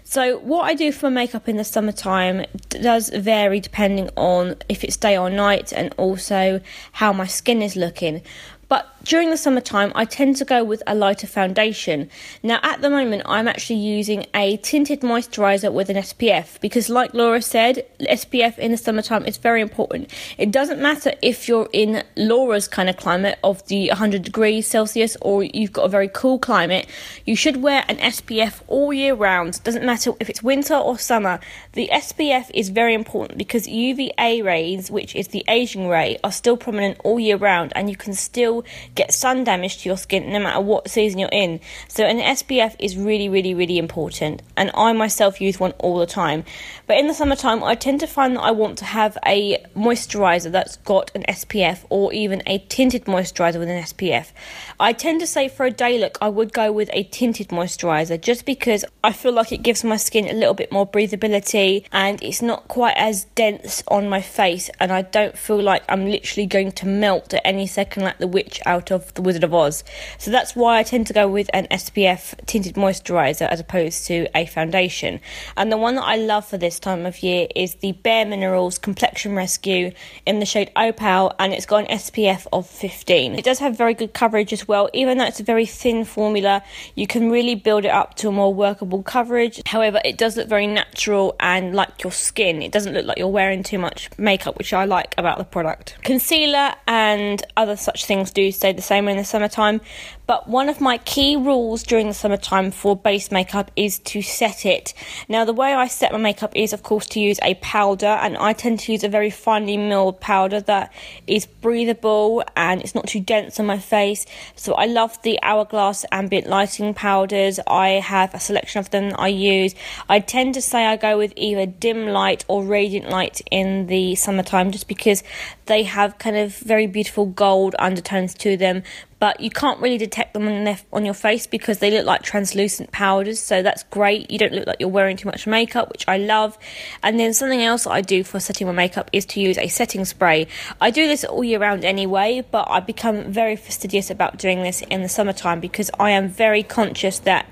So, 0.09 0.39
what 0.39 0.63
I 0.63 0.75
do 0.75 0.93
for 0.93 1.11
my 1.11 1.23
makeup 1.23 1.49
in 1.49 1.57
the 1.57 1.65
summertime 1.65 2.47
does 2.69 3.11
vary 3.11 3.59
depending 3.59 4.09
on 4.17 4.55
if 4.69 4.85
it's 4.85 4.97
day 4.97 5.19
or 5.19 5.29
night 5.29 5.73
and 5.73 5.93
also 5.97 6.61
how 6.93 7.13
my 7.13 7.27
skin 7.27 7.61
is 7.61 7.75
looking. 7.75 8.23
But 8.69 8.93
during 9.05 9.31
the 9.31 9.37
summertime, 9.37 9.93
I 9.95 10.05
tend 10.05 10.35
to 10.37 10.45
go 10.45 10.65
with 10.65 10.83
a 10.85 10.95
lighter 10.95 11.29
foundation. 11.29 12.11
Now, 12.43 12.59
at 12.65 12.81
the 12.81 12.91
moment, 12.91 13.23
I'm 13.25 13.47
actually 13.47 13.79
using 13.79 14.27
a 14.35 14.57
tinted 14.57 15.03
moisturizer 15.03 15.73
with 15.73 15.89
an 15.89 15.97
SPF 15.97 16.61
because, 16.61 16.89
like 16.89 17.15
Laura 17.15 17.41
said, 17.41 17.87
SPF 18.01 18.59
in 18.59 18.73
the 18.73 18.77
summertime 18.77 19.25
is 19.25 19.37
very 19.37 19.61
important. 19.61 20.13
It 20.39 20.51
doesn't 20.51 20.81
matter 20.81 21.13
if 21.23 21.47
you're 21.47 21.69
in 21.73 22.03
Laura's 22.17 22.67
kind 22.67 22.89
of 22.89 22.97
climate 22.97 23.39
of 23.45 23.65
the 23.69 23.89
100 23.91 24.25
degrees 24.25 24.67
Celsius 24.67 25.17
or 25.21 25.45
you've 25.45 25.73
got 25.73 25.85
a 25.85 25.89
very 25.89 26.09
cool 26.09 26.41
climate, 26.41 26.89
you 27.25 27.37
should 27.37 27.63
wear 27.63 27.85
an 27.87 27.99
SPF 27.99 28.63
all 28.67 28.93
year 28.93 29.15
round. 29.15 29.63
Doesn't 29.63 29.87
matter 29.87 30.13
if 30.19 30.29
it's 30.29 30.43
winter 30.43 30.75
or 30.75 30.99
summer. 30.99 31.39
The 31.75 31.89
SPF 31.93 32.51
is 32.53 32.71
very 32.71 32.95
important 32.95 33.39
because 33.39 33.69
UVA 33.69 34.43
rays, 34.43 34.91
which 34.91 35.15
is 35.15 35.29
the 35.29 35.45
aging 35.47 35.87
ray, 35.87 36.19
are 36.25 36.33
still 36.33 36.57
prominent 36.57 36.99
all 37.05 37.21
year 37.21 37.37
round 37.37 37.73
and 37.77 37.89
you 37.89 37.95
can 37.95 38.13
still 38.13 38.56
get 38.95 39.13
sun 39.13 39.45
damage 39.45 39.79
to 39.79 39.89
your 39.89 39.97
skin 39.97 40.33
no 40.33 40.39
matter 40.39 40.61
what 40.61 40.91
season 40.91 41.19
you're 41.19 41.29
in. 41.33 41.61
So 41.89 42.05
an 42.05 42.19
SPF 42.19 42.77
is 42.79 42.97
really, 42.97 43.29
really, 43.29 43.55
really 43.55 43.79
important. 43.79 44.43
And 44.57 44.71
I 44.75 44.93
myself 44.93 45.41
use 45.41 45.59
one 45.59 45.73
all 45.79 45.99
the 45.99 46.07
time. 46.07 46.45
But 46.87 46.99
in 46.99 47.07
the 47.07 47.15
summertime, 47.15 47.65
I 47.65 47.75
tend 47.75 48.01
to 48.01 48.07
find 48.07 48.37
that 48.37 48.43
I 48.43 48.51
want 48.53 48.79
to 48.79 48.85
have 48.85 49.19
a 49.27 49.65
moisturizer 49.75 50.53
that's 50.53 50.77
got 50.79 51.11
an 51.15 51.25
SPF 51.29 51.85
or 51.91 52.13
even 52.13 52.43
a 52.47 52.59
tinted 52.59 53.07
moisturizer 53.07 53.59
with 53.59 53.69
an 53.69 53.83
SPF. 53.83 54.33
I 54.79 54.93
tend 54.93 55.21
to 55.21 55.27
say 55.27 55.49
for 55.49 55.67
a 55.67 55.71
day 55.71 55.99
look, 55.99 56.19
I 56.21 56.29
would 56.29 56.53
go 56.53 56.71
with 56.71 56.91
a 56.93 57.05
tinted 57.05 57.49
moisturizer 57.49 58.21
just 58.21 58.45
because 58.45 58.85
I 59.03 59.13
feel 59.13 59.33
like 59.33 59.53
it 59.53 59.63
gives 59.63 59.83
my 59.83 59.97
skin 59.97 60.29
a 60.29 60.33
little 60.33 60.55
bit 60.55 60.71
more 60.71 60.87
breathability 60.87 61.85
and 61.93 62.23
it's 62.23 62.43
not 62.43 62.69
quite 62.69 62.97
as 62.97 63.25
dense 63.35 63.83
on 63.89 64.09
my 64.09 64.21
face. 64.21 64.71
And 64.79 64.93
I 64.93 65.03
don't 65.03 65.37
feel 65.37 65.63
like 65.63 65.83
I'm 65.89 66.07
literally 66.07 66.47
going 66.47 66.73
to 66.73 66.87
melt 66.87 67.35
at 67.35 67.43
any 67.45 67.67
second 67.67 68.05
like 68.05 68.19
the 68.19 68.27
witch 68.27 68.46
out 68.65 68.91
of 68.91 69.13
The 69.15 69.23
Wizard 69.23 69.45
of 69.45 69.55
Oz. 69.55 69.85
So 70.19 70.31
that's 70.31 70.57
why 70.57 70.79
I 70.79 70.83
tend 70.83 71.07
to 71.09 71.13
go 71.13 71.29
with 71.29 71.51
an 71.53 71.67
SPF 71.71 72.35
tinted 72.47 72.75
moisturiser 72.75 73.49
as 73.49 73.61
opposed 73.61 74.07
to 74.07 74.27
a 74.35 74.47
foundation. 74.47 75.21
And 75.57 75.71
the 75.71 75.77
one 75.77 75.97
that 75.97 76.05
I 76.05 76.17
love 76.17 76.47
for 76.47 76.59
this 76.59 76.79
time 76.79 77.07
of 77.07 77.23
year 77.23 77.49
is 77.55 77.77
the 77.77 77.93
Bare 77.93 78.25
Minerals 78.25 78.79
Complexion 78.79 79.35
Rescue 79.35 79.93
in 80.25 80.39
the 80.39 80.47
shade 80.47 80.71
Opal, 80.77 81.35
and 81.39 81.53
it's 81.53 81.67
got 81.67 81.89
an 81.89 81.99
SPF 81.99 82.47
of 82.53 82.67
15. 82.67 83.35
It 83.35 83.45
does 83.45 83.59
have 83.59 83.77
very 83.77 83.95
good 83.95 84.13
coverage 84.13 84.53
as 84.53 84.69
well, 84.69 84.89
even 84.93 85.19
though 85.19 85.25
it's 85.25 85.41
a 85.41 85.45
very 85.45 85.67
thin 85.67 86.05
formula, 86.05 86.63
you 86.95 87.07
can 87.07 87.31
really 87.31 87.55
build 87.55 87.85
it 87.85 87.91
up 87.91 88.15
to 88.17 88.29
a 88.29 88.33
more 88.33 88.53
workable 88.53 89.03
coverage. 89.03 89.61
However, 89.67 90.01
it 90.05 90.19
does 90.19 90.37
look 90.37 90.49
very 90.49 90.67
natural 90.67 91.37
and 91.41 91.75
like 91.75 92.03
your 92.03 92.13
skin. 92.13 92.63
It 92.63 92.73
doesn't 92.73 92.95
look 92.95 93.07
like 93.07 93.19
you're 93.19 93.29
wearing 93.29 93.63
too 93.63 93.79
much 93.79 94.11
makeup, 94.19 94.59
which 94.59 94.73
I 94.73 94.85
like 94.85 95.15
about 95.19 95.39
the 95.39 95.45
product. 95.45 95.97
Concealer 96.03 96.75
and 96.87 97.43
other 97.57 97.77
such 97.77 98.05
things 98.05 98.31
do 98.37 98.53
stay 98.53 98.73
the 98.73 98.83
same 98.83 99.09
in 99.09 99.17
the 99.17 99.25
summertime, 99.25 99.81
but 100.27 100.49
one 100.49 100.69
of 100.69 100.81
my 100.81 100.99
key 100.99 101.37
rules 101.37 101.83
during 101.83 102.09
the 102.09 102.15
summertime 102.15 102.71
for 102.71 102.97
base 102.97 103.31
makeup 103.31 103.71
is 103.77 103.99
to 104.01 104.23
set 104.23 104.67
it. 104.67 104.93
Now, 105.29 105.45
the 105.45 105.53
way 105.53 105.73
I 105.73 105.87
set 105.87 106.13
my 106.13 106.19
makeup 106.19 106.53
is, 106.55 106.73
of 106.73 106.83
course, 106.83 107.07
to 107.09 107.21
use 107.21 107.39
a 107.43 107.55
powder, 107.55 108.07
and 108.07 108.37
I 108.37 108.53
tend 108.53 108.81
to 108.81 108.93
use 108.93 109.05
a 109.05 109.09
very 109.09 109.31
finely 109.31 109.77
milled 109.77 110.21
powder 110.21 110.61
that 110.63 110.93
is 111.27 111.47
breathable 111.47 112.43
and 112.57 112.81
it's 112.81 112.95
not 112.95 113.07
too 113.07 113.21
dense 113.21 113.61
on 113.61 113.67
my 113.67 113.79
face. 113.79 114.27
So, 114.57 114.75
I 114.75 114.87
love 114.87 115.21
the 115.23 115.39
Hourglass 115.43 116.05
ambient 116.11 116.49
lighting 116.49 116.95
powders. 116.95 117.61
I 117.67 117.89
have 117.91 118.35
a 118.35 118.41
selection 118.41 118.81
of 118.81 118.91
them 118.91 119.15
I 119.19 119.29
use. 119.29 119.75
I 120.09 120.21
tend 120.21 120.55
to 120.55 120.63
say 120.63 120.87
I 120.87 120.97
go 120.97 121.17
with 121.19 121.33
either 121.37 121.67
dim 121.67 122.07
light 122.09 122.45
or 122.49 122.65
radiant 122.65 123.11
light 123.11 123.41
in 123.51 123.87
the 123.87 124.17
summertime 124.17 124.73
just 124.73 124.89
because 124.89 125.23
they 125.67 125.85
have 125.85 126.19
kind 126.19 126.37
of 126.37 126.57
very 126.57 126.87
beautiful 126.87 127.27
gold 127.27 127.75
undertones 127.79 128.35
to 128.35 128.57
them, 128.57 128.83
but 129.27 129.41
you 129.41 129.51
can't 129.51 129.81
really 129.81 129.99
detect 129.99 130.35
them 130.35 130.47
on, 130.47 130.63
their, 130.63 130.79
on 130.93 131.05
your 131.05 131.13
face 131.13 131.49
because 131.49 131.81
they 131.81 131.91
look 131.91 132.07
like 132.07 132.23
translucent 132.23 132.93
powders. 132.93 133.41
So 133.41 133.61
that's 133.61 133.83
great. 133.91 134.31
You 134.31 134.39
don't 134.39 134.53
look 134.53 134.69
like 134.69 134.77
you're 134.79 134.89
wearing 134.89 135.17
too 135.17 135.27
much 135.27 135.49
makeup, 135.49 135.91
which 135.91 136.07
I 136.07 136.17
love. 136.17 136.57
And 137.03 137.19
then 137.19 137.35
something 137.35 137.61
else 137.61 137.89
I 137.89 138.03
do 138.03 138.23
for 138.23 138.39
setting 138.39 138.69
my 138.69 138.73
makeup 138.73 139.11
is 139.13 139.27
to 139.27 139.41
use 139.41 139.59
a 139.59 139.67
setting 139.67 140.05
spray. 140.05 140.47
I 140.81 140.93
do 140.93 141.09
this 141.09 141.25
all 141.25 141.43
year 141.43 141.59
round 141.59 141.85
anyway, 141.85 142.45
but 142.53 142.69
I 142.71 142.79
become 142.79 143.33
very 143.33 143.57
fastidious 143.57 144.11
about 144.11 144.39
doing 144.39 144.63
this 144.63 144.81
in 144.83 145.03
the 145.03 145.09
summertime 145.09 145.59
because 145.59 145.91
I 145.99 146.11
am 146.11 146.29
very 146.29 146.63
conscious 146.63 147.19
that 147.19 147.49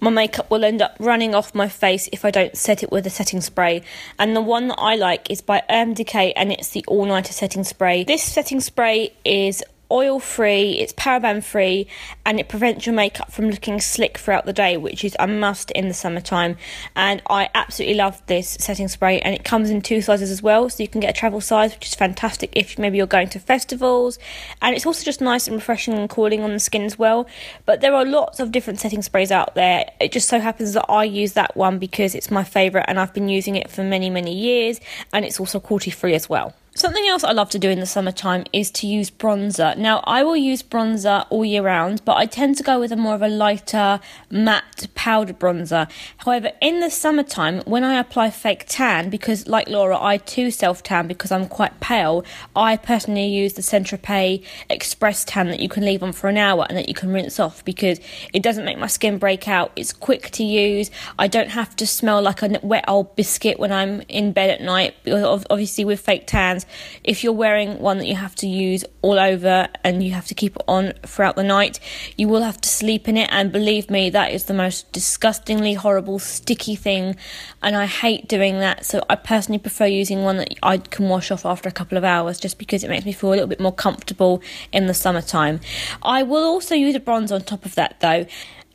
my 0.00 0.10
makeup 0.10 0.50
will 0.50 0.64
end 0.64 0.80
up 0.80 0.96
running 0.98 1.34
off 1.34 1.54
my 1.54 1.68
face 1.68 2.08
if 2.10 2.24
I 2.24 2.30
don't 2.30 2.56
set 2.56 2.82
it 2.82 2.90
with 2.90 3.06
a 3.06 3.10
setting 3.10 3.40
spray. 3.40 3.82
And 4.18 4.34
the 4.34 4.40
one 4.40 4.68
that 4.68 4.78
I 4.78 4.96
like 4.96 5.30
is 5.30 5.42
by 5.42 5.62
Urban 5.70 5.92
Decay 5.92 6.32
and 6.32 6.50
it's 6.50 6.70
the 6.70 6.84
All 6.88 7.04
Nighter 7.04 7.34
setting 7.34 7.64
spray. 7.64 8.02
This 8.02 8.22
setting 8.22 8.60
spray 8.60 9.12
is 9.24 9.62
oil 9.92 10.18
free, 10.18 10.78
it's 10.78 10.92
paraben 10.94 11.44
free, 11.44 11.86
and 12.24 12.40
it 12.40 12.48
prevents 12.48 12.86
your 12.86 12.94
makeup 12.94 13.30
from 13.30 13.50
looking 13.50 13.80
slick 13.80 14.16
throughout 14.16 14.46
the 14.46 14.52
day, 14.52 14.76
which 14.76 15.04
is 15.04 15.14
a 15.20 15.26
must 15.28 15.70
in 15.72 15.88
the 15.88 15.94
summertime. 15.94 16.56
And 16.96 17.22
I 17.28 17.50
absolutely 17.54 17.96
love 17.96 18.22
this 18.26 18.56
setting 18.58 18.88
spray, 18.88 19.20
and 19.20 19.34
it 19.34 19.44
comes 19.44 19.68
in 19.68 19.82
two 19.82 20.00
sizes 20.00 20.30
as 20.30 20.42
well, 20.42 20.70
so 20.70 20.82
you 20.82 20.88
can 20.88 21.00
get 21.00 21.10
a 21.10 21.18
travel 21.18 21.40
size, 21.40 21.74
which 21.74 21.86
is 21.86 21.94
fantastic 21.94 22.50
if 22.56 22.78
maybe 22.78 22.96
you're 22.96 23.06
going 23.06 23.28
to 23.28 23.38
festivals. 23.38 24.18
And 24.62 24.74
it's 24.74 24.86
also 24.86 25.04
just 25.04 25.20
nice 25.20 25.46
and 25.46 25.56
refreshing 25.56 25.94
and 25.94 26.08
cooling 26.08 26.42
on 26.42 26.52
the 26.52 26.58
skin 26.58 26.82
as 26.82 26.98
well. 26.98 27.26
But 27.66 27.82
there 27.82 27.94
are 27.94 28.06
lots 28.06 28.40
of 28.40 28.50
different 28.50 28.80
setting 28.80 29.02
sprays 29.02 29.30
out 29.30 29.54
there. 29.54 29.84
It 30.00 30.10
just 30.10 30.28
so 30.28 30.40
happens 30.40 30.72
that 30.72 30.86
I 30.88 31.04
use 31.04 31.34
that 31.34 31.54
one 31.56 31.78
because 31.78 32.14
it's 32.14 32.30
my 32.30 32.44
favourite, 32.44 32.86
and 32.88 32.98
I've 32.98 33.12
been 33.12 33.28
using 33.28 33.56
it 33.56 33.70
for 33.70 33.84
many, 33.84 34.08
many 34.08 34.34
years, 34.34 34.80
and 35.12 35.24
it's 35.26 35.38
also 35.38 35.60
cruelty 35.60 35.90
free 35.90 36.14
as 36.14 36.28
well. 36.28 36.54
Something 36.82 37.06
else 37.06 37.22
I 37.22 37.30
love 37.30 37.48
to 37.50 37.60
do 37.60 37.70
in 37.70 37.78
the 37.78 37.86
summertime 37.86 38.42
is 38.52 38.68
to 38.72 38.88
use 38.88 39.08
bronzer. 39.08 39.78
Now, 39.78 40.02
I 40.02 40.24
will 40.24 40.34
use 40.34 40.64
bronzer 40.64 41.24
all 41.30 41.44
year 41.44 41.62
round, 41.62 42.04
but 42.04 42.16
I 42.16 42.26
tend 42.26 42.56
to 42.56 42.64
go 42.64 42.80
with 42.80 42.90
a 42.90 42.96
more 42.96 43.14
of 43.14 43.22
a 43.22 43.28
lighter, 43.28 44.00
matte 44.30 44.88
powder 44.96 45.32
bronzer. 45.32 45.88
However, 46.16 46.50
in 46.60 46.80
the 46.80 46.90
summertime, 46.90 47.60
when 47.66 47.84
I 47.84 48.00
apply 48.00 48.30
fake 48.30 48.64
tan, 48.66 49.10
because 49.10 49.46
like 49.46 49.68
Laura, 49.68 49.96
I 49.96 50.16
too 50.16 50.50
self 50.50 50.82
tan 50.82 51.06
because 51.06 51.30
I'm 51.30 51.46
quite 51.46 51.78
pale, 51.78 52.24
I 52.56 52.76
personally 52.76 53.28
use 53.28 53.52
the 53.52 53.62
Tropez 53.62 54.44
Express 54.68 55.24
Tan 55.24 55.50
that 55.50 55.60
you 55.60 55.68
can 55.68 55.84
leave 55.84 56.02
on 56.02 56.10
for 56.10 56.28
an 56.28 56.36
hour 56.36 56.66
and 56.68 56.76
that 56.76 56.88
you 56.88 56.94
can 56.94 57.12
rinse 57.12 57.38
off 57.38 57.64
because 57.64 58.00
it 58.32 58.42
doesn't 58.42 58.64
make 58.64 58.78
my 58.78 58.88
skin 58.88 59.18
break 59.18 59.46
out. 59.46 59.70
It's 59.76 59.92
quick 59.92 60.32
to 60.32 60.42
use. 60.42 60.90
I 61.16 61.28
don't 61.28 61.50
have 61.50 61.76
to 61.76 61.86
smell 61.86 62.20
like 62.20 62.42
a 62.42 62.58
wet 62.60 62.86
old 62.88 63.14
biscuit 63.14 63.60
when 63.60 63.70
I'm 63.70 64.00
in 64.08 64.32
bed 64.32 64.50
at 64.50 64.60
night. 64.60 64.96
Obviously, 65.06 65.84
with 65.84 66.00
fake 66.00 66.26
tans, 66.26 66.66
if 67.04 67.22
you're 67.22 67.32
wearing 67.32 67.78
one 67.78 67.98
that 67.98 68.06
you 68.06 68.16
have 68.16 68.34
to 68.36 68.46
use 68.46 68.84
all 69.02 69.18
over 69.18 69.68
and 69.84 70.02
you 70.02 70.12
have 70.12 70.26
to 70.26 70.34
keep 70.34 70.56
it 70.56 70.62
on 70.68 70.92
throughout 71.04 71.36
the 71.36 71.42
night, 71.42 71.80
you 72.16 72.28
will 72.28 72.42
have 72.42 72.60
to 72.60 72.68
sleep 72.68 73.08
in 73.08 73.16
it. 73.16 73.28
And 73.32 73.52
believe 73.52 73.90
me, 73.90 74.10
that 74.10 74.32
is 74.32 74.44
the 74.44 74.54
most 74.54 74.90
disgustingly 74.92 75.74
horrible, 75.74 76.18
sticky 76.18 76.76
thing. 76.76 77.16
And 77.62 77.76
I 77.76 77.86
hate 77.86 78.28
doing 78.28 78.58
that. 78.58 78.84
So 78.86 79.02
I 79.08 79.16
personally 79.16 79.58
prefer 79.58 79.86
using 79.86 80.22
one 80.22 80.38
that 80.38 80.54
I 80.62 80.78
can 80.78 81.08
wash 81.08 81.30
off 81.30 81.44
after 81.44 81.68
a 81.68 81.72
couple 81.72 81.98
of 81.98 82.04
hours 82.04 82.38
just 82.38 82.58
because 82.58 82.84
it 82.84 82.90
makes 82.90 83.04
me 83.04 83.12
feel 83.12 83.30
a 83.30 83.32
little 83.32 83.46
bit 83.46 83.60
more 83.60 83.74
comfortable 83.74 84.42
in 84.72 84.86
the 84.86 84.94
summertime. 84.94 85.60
I 86.02 86.22
will 86.22 86.44
also 86.44 86.74
use 86.74 86.94
a 86.94 87.00
bronze 87.00 87.32
on 87.32 87.42
top 87.42 87.64
of 87.64 87.74
that 87.74 88.00
though 88.00 88.26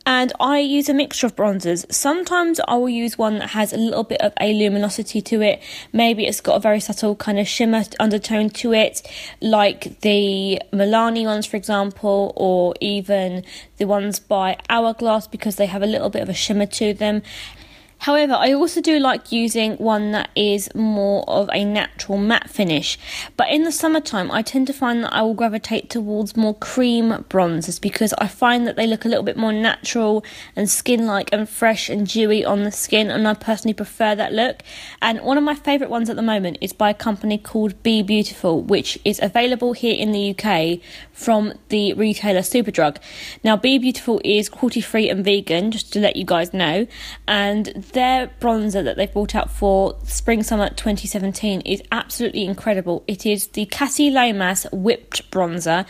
and 0.07 0.31
I 0.39 0.59
use 0.59 0.87
a 0.87 0.93
mixture 0.93 1.27
of 1.27 1.35
bronzers. 1.35 1.85
Sometimes 1.91 2.61
I 2.65 2.77
will 2.77 2.87
use 2.87 3.17
one 3.17 3.39
that 3.39 3.49
has 3.49 3.73
a 3.73 3.77
little 3.77 4.05
bit 4.05 4.21
of 4.21 4.31
a 4.39 4.53
luminosity 4.53 5.21
to 5.23 5.41
it. 5.41 5.61
Maybe 5.91 6.25
it's 6.25 6.39
got 6.39 6.55
a 6.55 6.59
very 6.61 6.79
subtle 6.79 7.13
kind 7.17 7.37
of 7.37 7.45
shimmer 7.45 7.83
undertone 7.99 8.49
to 8.51 8.71
it, 8.71 9.05
like 9.41 9.99
the 9.99 10.61
Milani 10.71 11.25
ones, 11.25 11.45
for 11.45 11.57
example, 11.57 12.31
or 12.37 12.73
even 12.79 13.43
the 13.79 13.85
ones 13.85 14.17
by 14.21 14.57
Hourglass 14.69 15.27
because 15.27 15.57
they 15.57 15.65
have 15.65 15.83
a 15.83 15.85
little 15.85 16.09
bit 16.09 16.21
of 16.21 16.29
a 16.29 16.33
shimmer 16.33 16.67
to 16.67 16.93
them. 16.93 17.21
However, 17.99 18.33
I 18.33 18.53
also 18.53 18.79
do 18.79 18.99
like 18.99 19.31
using 19.31 19.75
one 19.77 20.11
that 20.11 20.29
is 20.35 20.73
more 20.75 21.23
of 21.27 21.49
a 21.51 21.65
natural 21.65 22.17
matte 22.17 22.49
finish. 22.49 22.97
But 23.35 23.49
in 23.49 23.63
the 23.63 23.71
summertime, 23.71 24.31
I 24.31 24.41
tend 24.41 24.67
to 24.67 24.73
find 24.73 25.03
that 25.03 25.13
I 25.13 25.21
will 25.23 25.33
gravitate 25.33 25.89
towards 25.89 26.37
more 26.37 26.55
cream 26.55 27.09
bronzers 27.29 27.81
because 27.81 28.13
I 28.17 28.27
find 28.27 28.67
that 28.67 28.75
they 28.75 28.87
look 28.87 29.03
a 29.03 29.09
little 29.09 29.23
bit 29.23 29.35
more 29.35 29.51
natural 29.51 30.23
and 30.55 30.69
skin 30.69 31.05
like 31.05 31.29
and 31.33 31.49
fresh 31.49 31.89
and 31.89 32.07
dewy 32.07 32.45
on 32.45 32.63
the 32.63 32.71
skin, 32.71 33.09
and 33.09 33.27
I 33.27 33.33
personally 33.33 33.73
prefer 33.73 34.15
that 34.15 34.31
look. 34.31 34.61
And 35.01 35.21
one 35.21 35.37
of 35.37 35.43
my 35.43 35.55
favourite 35.55 35.89
ones 35.89 36.09
at 36.09 36.15
the 36.15 36.21
moment 36.21 36.57
is 36.61 36.73
by 36.73 36.91
a 36.91 36.93
company 36.93 37.37
called 37.37 37.81
Be 37.83 38.03
Beautiful, 38.03 38.61
which 38.61 38.99
is 39.03 39.19
available 39.21 39.73
here 39.73 39.95
in 39.95 40.11
the 40.11 40.35
UK 40.35 40.79
from 41.11 41.53
the 41.69 41.93
retailer 41.93 42.41
Superdrug. 42.41 42.97
Now, 43.43 43.57
Be 43.57 43.77
Beautiful 43.77 44.21
is 44.23 44.49
cruelty 44.49 44.81
free 44.81 45.09
and 45.09 45.25
vegan, 45.25 45.71
just 45.71 45.91
to 45.93 45.99
let 45.99 46.15
you 46.15 46.25
guys 46.25 46.53
know, 46.53 46.87
and 47.27 47.83
their 47.93 48.27
bronzer 48.39 48.83
that 48.83 48.97
they've 48.97 49.11
brought 49.11 49.35
out 49.35 49.49
for 49.49 49.97
spring 50.03 50.43
summer 50.43 50.69
2017 50.69 51.61
is 51.61 51.81
absolutely 51.91 52.45
incredible. 52.45 53.03
It 53.07 53.25
is 53.25 53.47
the 53.47 53.65
Cassie 53.65 54.09
Lomas 54.09 54.65
whipped 54.71 55.29
bronzer. 55.31 55.85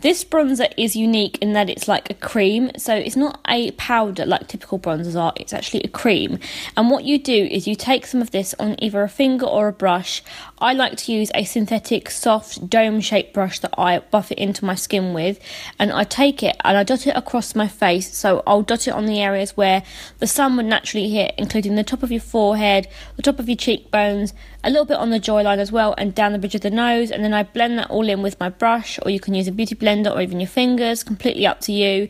This 0.00 0.24
bronzer 0.24 0.72
is 0.78 0.96
unique 0.96 1.36
in 1.42 1.52
that 1.52 1.68
it's 1.68 1.86
like 1.86 2.08
a 2.08 2.14
cream, 2.14 2.70
so 2.78 2.94
it's 2.94 3.16
not 3.16 3.38
a 3.46 3.72
powder 3.72 4.24
like 4.24 4.48
typical 4.48 4.78
bronzers 4.78 5.14
are, 5.14 5.34
it's 5.36 5.52
actually 5.52 5.82
a 5.82 5.88
cream. 5.88 6.38
And 6.74 6.90
what 6.90 7.04
you 7.04 7.18
do 7.18 7.34
is 7.34 7.68
you 7.68 7.74
take 7.74 8.06
some 8.06 8.22
of 8.22 8.30
this 8.30 8.54
on 8.58 8.82
either 8.82 9.02
a 9.02 9.10
finger 9.10 9.44
or 9.44 9.68
a 9.68 9.72
brush. 9.74 10.22
I 10.58 10.72
like 10.72 10.96
to 10.98 11.12
use 11.12 11.30
a 11.34 11.44
synthetic 11.44 12.10
soft 12.10 12.70
dome 12.70 13.02
shaped 13.02 13.34
brush 13.34 13.58
that 13.58 13.74
I 13.76 13.98
buff 13.98 14.32
it 14.32 14.38
into 14.38 14.64
my 14.64 14.74
skin 14.74 15.12
with, 15.12 15.38
and 15.78 15.92
I 15.92 16.04
take 16.04 16.42
it 16.42 16.56
and 16.64 16.78
I 16.78 16.82
dot 16.82 17.06
it 17.06 17.14
across 17.14 17.54
my 17.54 17.68
face. 17.68 18.16
So 18.16 18.42
I'll 18.46 18.62
dot 18.62 18.88
it 18.88 18.94
on 18.94 19.04
the 19.04 19.20
areas 19.20 19.54
where 19.54 19.82
the 20.18 20.26
sun 20.26 20.56
would 20.56 20.64
naturally 20.64 21.10
hit, 21.10 21.34
including 21.36 21.74
the 21.74 21.84
top 21.84 22.02
of 22.02 22.10
your 22.10 22.22
forehead, 22.22 22.88
the 23.16 23.22
top 23.22 23.38
of 23.38 23.50
your 23.50 23.56
cheekbones, 23.56 24.32
a 24.62 24.70
little 24.70 24.84
bit 24.84 24.98
on 24.98 25.10
the 25.10 25.20
jawline 25.20 25.58
as 25.58 25.72
well, 25.72 25.94
and 25.96 26.14
down 26.14 26.32
the 26.32 26.38
bridge 26.38 26.54
of 26.54 26.60
the 26.60 26.70
nose. 26.70 27.10
And 27.10 27.24
then 27.24 27.32
I 27.32 27.42
blend 27.42 27.78
that 27.78 27.90
all 27.90 28.08
in 28.08 28.22
with 28.22 28.38
my 28.38 28.48
brush, 28.48 28.98
or 29.02 29.10
you 29.10 29.20
can 29.20 29.34
use 29.34 29.48
a 29.48 29.52
beauty 29.52 29.74
blender 29.74 30.14
or 30.14 30.20
even 30.20 30.40
your 30.40 30.48
fingers, 30.48 31.02
completely 31.02 31.46
up 31.46 31.60
to 31.60 31.72
you. 31.72 32.08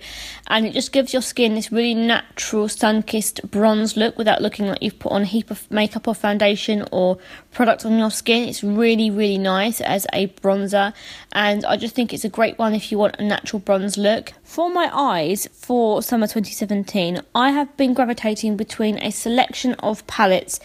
And 0.48 0.66
it 0.66 0.72
just 0.72 0.92
gives 0.92 1.12
your 1.12 1.22
skin 1.22 1.54
this 1.54 1.70
really 1.70 1.94
natural 1.94 2.68
sun 2.68 3.02
kissed 3.02 3.48
bronze 3.50 3.96
look 3.96 4.18
without 4.18 4.42
looking 4.42 4.66
like 4.66 4.82
you've 4.82 4.98
put 4.98 5.12
on 5.12 5.22
a 5.22 5.26
heap 5.26 5.50
of 5.50 5.70
makeup 5.70 6.08
or 6.08 6.14
foundation 6.14 6.86
or 6.90 7.18
product 7.52 7.84
on 7.84 7.98
your 7.98 8.10
skin. 8.10 8.48
It's 8.48 8.64
really, 8.64 9.10
really 9.10 9.38
nice 9.38 9.80
as 9.80 10.06
a 10.12 10.28
bronzer, 10.28 10.92
and 11.32 11.64
I 11.64 11.76
just 11.76 11.94
think 11.94 12.12
it's 12.12 12.24
a 12.24 12.28
great 12.28 12.58
one 12.58 12.74
if 12.74 12.90
you 12.90 12.98
want 12.98 13.16
a 13.18 13.24
natural 13.24 13.60
bronze 13.60 13.96
look. 13.96 14.32
For 14.42 14.68
my 14.68 14.90
eyes 14.92 15.48
for 15.52 16.02
summer 16.02 16.26
2017, 16.26 17.20
I 17.34 17.50
have 17.52 17.76
been 17.76 17.94
gravitating 17.94 18.56
between 18.56 18.98
a 18.98 19.10
selection 19.10 19.74
of 19.74 20.06
palettes 20.06 20.58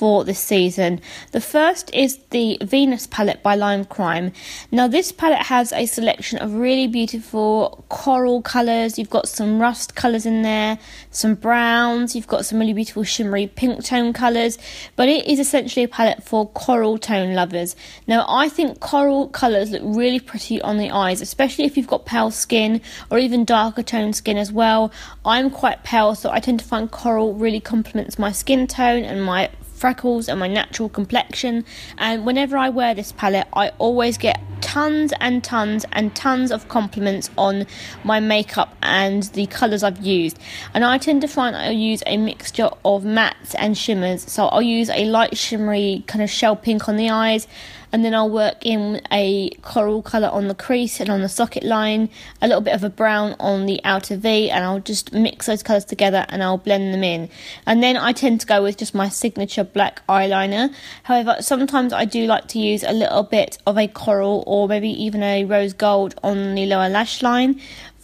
for 0.00 0.24
this 0.24 0.40
season. 0.40 0.98
The 1.32 1.42
first 1.42 1.94
is 1.94 2.20
the 2.30 2.56
Venus 2.62 3.06
palette 3.06 3.42
by 3.42 3.54
Lime 3.54 3.84
Crime. 3.84 4.32
Now, 4.72 4.88
this 4.88 5.12
palette 5.12 5.44
has 5.54 5.74
a 5.74 5.84
selection 5.84 6.38
of 6.38 6.54
really 6.54 6.86
beautiful 6.86 7.84
coral 7.90 8.40
colours. 8.40 8.98
You've 8.98 9.10
got 9.10 9.28
some 9.28 9.60
rust 9.60 9.94
colours 9.94 10.24
in 10.24 10.40
there, 10.40 10.78
some 11.10 11.34
browns, 11.34 12.16
you've 12.16 12.26
got 12.28 12.46
some 12.46 12.58
really 12.58 12.72
beautiful 12.72 13.04
shimmery 13.04 13.48
pink 13.48 13.84
tone 13.84 14.14
colours, 14.14 14.56
but 14.96 15.06
it 15.06 15.26
is 15.26 15.38
essentially 15.38 15.84
a 15.84 15.88
palette 15.88 16.22
for 16.22 16.48
coral 16.48 16.96
tone 16.96 17.34
lovers. 17.34 17.76
Now, 18.06 18.24
I 18.26 18.48
think 18.48 18.80
coral 18.80 19.28
colours 19.28 19.70
look 19.70 19.82
really 19.84 20.18
pretty 20.18 20.62
on 20.62 20.78
the 20.78 20.90
eyes, 20.90 21.20
especially 21.20 21.66
if 21.66 21.76
you've 21.76 21.86
got 21.86 22.06
pale 22.06 22.30
skin 22.30 22.80
or 23.10 23.18
even 23.18 23.44
darker 23.44 23.82
tone 23.82 24.14
skin 24.14 24.38
as 24.38 24.50
well. 24.50 24.92
I'm 25.26 25.50
quite 25.50 25.84
pale, 25.84 26.14
so 26.14 26.30
I 26.30 26.40
tend 26.40 26.60
to 26.60 26.64
find 26.64 26.90
coral 26.90 27.34
really 27.34 27.60
complements 27.60 28.18
my 28.18 28.32
skin 28.32 28.66
tone 28.66 29.04
and 29.04 29.22
my 29.22 29.50
freckles 29.80 30.28
and 30.28 30.38
my 30.38 30.46
natural 30.46 30.88
complexion. 30.88 31.64
And 31.96 32.26
whenever 32.26 32.56
I 32.56 32.68
wear 32.68 32.94
this 32.94 33.12
palette, 33.12 33.48
I 33.54 33.70
always 33.78 34.18
get 34.18 34.40
tons 34.60 35.12
and 35.20 35.42
tons 35.42 35.86
and 35.92 36.14
tons 36.14 36.52
of 36.52 36.68
compliments 36.68 37.30
on 37.38 37.66
my 38.04 38.20
makeup 38.20 38.76
and 38.82 39.22
the 39.22 39.46
colours 39.46 39.82
I've 39.82 40.04
used. 40.04 40.38
And 40.74 40.84
I 40.84 40.98
tend 40.98 41.22
to 41.22 41.28
find 41.28 41.56
I 41.56 41.70
use 41.70 42.02
a 42.06 42.18
mixture 42.18 42.68
of 42.84 43.04
mattes 43.04 43.54
and 43.58 43.76
shimmers. 43.76 44.30
So 44.30 44.46
I'll 44.46 44.62
use 44.62 44.90
a 44.90 45.06
light 45.06 45.36
shimmery 45.36 46.04
kind 46.06 46.22
of 46.22 46.30
shell 46.30 46.56
pink 46.56 46.88
on 46.88 46.96
the 46.96 47.08
eyes 47.08 47.48
and 47.92 48.04
then 48.04 48.14
I'll 48.14 48.30
work 48.30 48.64
in 48.64 49.00
a 49.12 49.50
coral 49.62 50.02
colour 50.02 50.28
on 50.28 50.48
the 50.48 50.54
crease 50.54 51.00
and 51.00 51.10
on 51.10 51.20
the 51.20 51.28
socket 51.28 51.62
line, 51.62 52.08
a 52.40 52.46
little 52.46 52.60
bit 52.60 52.74
of 52.74 52.84
a 52.84 52.90
brown 52.90 53.36
on 53.40 53.66
the 53.66 53.80
outer 53.84 54.16
V, 54.16 54.50
and 54.50 54.64
I'll 54.64 54.80
just 54.80 55.12
mix 55.12 55.46
those 55.46 55.62
colours 55.62 55.84
together 55.84 56.26
and 56.28 56.42
I'll 56.42 56.58
blend 56.58 56.94
them 56.94 57.04
in. 57.04 57.28
And 57.66 57.82
then 57.82 57.96
I 57.96 58.12
tend 58.12 58.40
to 58.42 58.46
go 58.46 58.62
with 58.62 58.76
just 58.76 58.94
my 58.94 59.08
signature 59.08 59.64
black 59.64 60.06
eyeliner. 60.08 60.72
However, 61.04 61.36
sometimes 61.40 61.92
I 61.92 62.04
do 62.04 62.26
like 62.26 62.48
to 62.48 62.58
use 62.58 62.82
a 62.82 62.92
little 62.92 63.22
bit 63.22 63.58
of 63.66 63.78
a 63.78 63.88
coral 63.88 64.44
or 64.46 64.68
maybe 64.68 64.90
even 64.90 65.22
a 65.22 65.44
rose 65.44 65.72
gold 65.72 66.14
on 66.22 66.54
the 66.54 66.66
lower 66.66 66.88
lash 66.88 67.22
line 67.22 67.60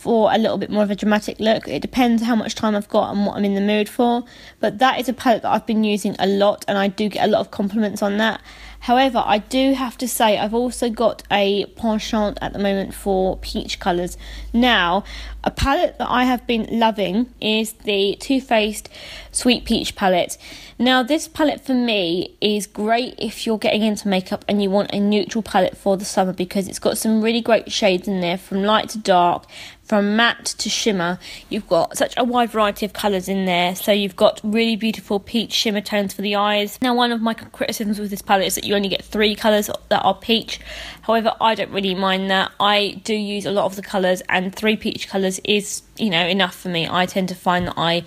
for 0.07 0.33
a 0.33 0.39
little 0.39 0.57
bit 0.57 0.71
more 0.71 0.85
of 0.85 0.91
a 0.93 0.95
dramatic 0.95 1.41
look. 1.41 1.67
It 1.67 1.83
depends 1.83 2.23
how 2.23 2.37
much 2.37 2.55
time 2.55 2.77
I've 2.77 2.89
got 2.89 3.13
and 3.13 3.27
what 3.27 3.37
I'm 3.37 3.45
in 3.45 3.57
the 3.57 3.61
mood 3.61 3.89
for. 3.89 4.23
But 4.61 4.79
that 4.79 5.01
is 5.01 5.09
a 5.09 5.13
palette 5.13 5.43
that 5.43 5.51
I've 5.51 5.67
been 5.67 5.83
using 5.83 6.15
a 6.21 6.29
lot 6.29 6.65
and 6.69 6.79
I 6.79 6.87
do 6.87 7.09
get 7.09 7.25
a 7.25 7.27
lot 7.27 7.41
of 7.41 7.51
compliments 7.51 8.03
on 8.03 8.17
that. 8.19 8.41
However, 8.81 9.21
I 9.27 9.39
do 9.39 9.73
have 9.73 9.99
to 9.99 10.07
say 10.07 10.39
I've 10.39 10.55
also 10.55 10.91
got 10.91 11.25
a 11.29 11.67
penchant 11.75 12.39
at 12.41 12.53
the 12.53 12.61
moment 12.61 12.95
for 12.95 13.37
peach 13.39 13.81
colours. 13.81 14.17
Now, 14.53 15.03
a 15.43 15.51
palette 15.51 15.99
that 15.99 16.09
I 16.09 16.25
have 16.25 16.47
been 16.47 16.69
loving 16.71 17.35
is 17.41 17.73
the 17.73 18.17
Too 18.21 18.41
Faced 18.41 18.89
Sweet 19.33 19.65
Peach 19.65 19.97
palette. 19.97 20.39
Now, 20.79 21.03
this 21.03 21.27
palette 21.27 21.63
for 21.63 21.75
me 21.75 22.37
is 22.41 22.67
great 22.67 23.15
if 23.19 23.45
you're 23.45 23.59
getting 23.59 23.83
into 23.83 24.07
makeup 24.07 24.45
and 24.47 24.63
you 24.63 24.71
want 24.71 24.93
a 24.93 25.01
neutral 25.01 25.43
palette 25.43 25.77
for 25.77 25.97
the 25.97 26.05
summer 26.05 26.33
because 26.33 26.69
it's 26.69 26.79
got 26.79 26.97
some 26.97 27.23
really 27.23 27.41
great 27.41 27.73
shades 27.73 28.07
in 28.07 28.21
there 28.21 28.39
from 28.39 28.63
light 28.63 28.91
to 28.91 28.99
dark 28.99 29.47
from 29.87 30.17
matte 30.17 30.45
to 30.45 30.69
shimmer. 30.69 31.19
You've 31.49 31.69
got 31.69 31.97
such 31.97 32.15
a 32.17 32.25
wide 32.25 32.51
variety 32.51 32.85
of 32.85 32.93
colours 32.93 33.29
in 33.29 33.47
there. 33.47 33.75
So 33.77 33.93
you've 33.93 34.17
got 34.17 34.41
really 34.43 34.77
beautiful 34.77 35.21
peach 35.21 35.53
shimmer 35.53 35.81
tones 35.81 36.13
for 36.13 36.23
the 36.23 36.35
eyes. 36.35 36.79
Now, 36.83 36.95
one 36.95 37.13
of 37.13 37.23
my 37.23 37.35
criticisms 37.35 37.99
with 37.99 38.11
this 38.11 38.23
palette 38.23 38.47
is 38.47 38.57
that 38.57 38.65
you 38.65 38.75
only 38.75 38.89
get 38.89 39.05
three 39.05 39.35
colours 39.35 39.71
that 39.89 40.03
are 40.03 40.15
peach. 40.15 40.61
However, 41.03 41.35
I 41.41 41.55
don't 41.55 41.71
really 41.71 41.95
mind 41.95 42.31
that. 42.31 42.51
I 42.59 43.01
do 43.05 43.15
use 43.15 43.47
a 43.47 43.53
lot 43.53 43.67
of 43.67 43.77
the 43.77 43.83
colours, 43.83 44.23
and 44.29 44.55
three 44.55 44.77
peach 44.77 45.09
colours 45.09 45.39
is, 45.45 45.83
you 45.97 46.11
know, 46.11 46.27
enough 46.27 46.55
for 46.55 46.69
me. 46.69 46.89
I 46.91 47.07
tend 47.07 47.29
to 47.29 47.35
find 47.35 47.69
that 47.69 47.75
I 47.77 48.03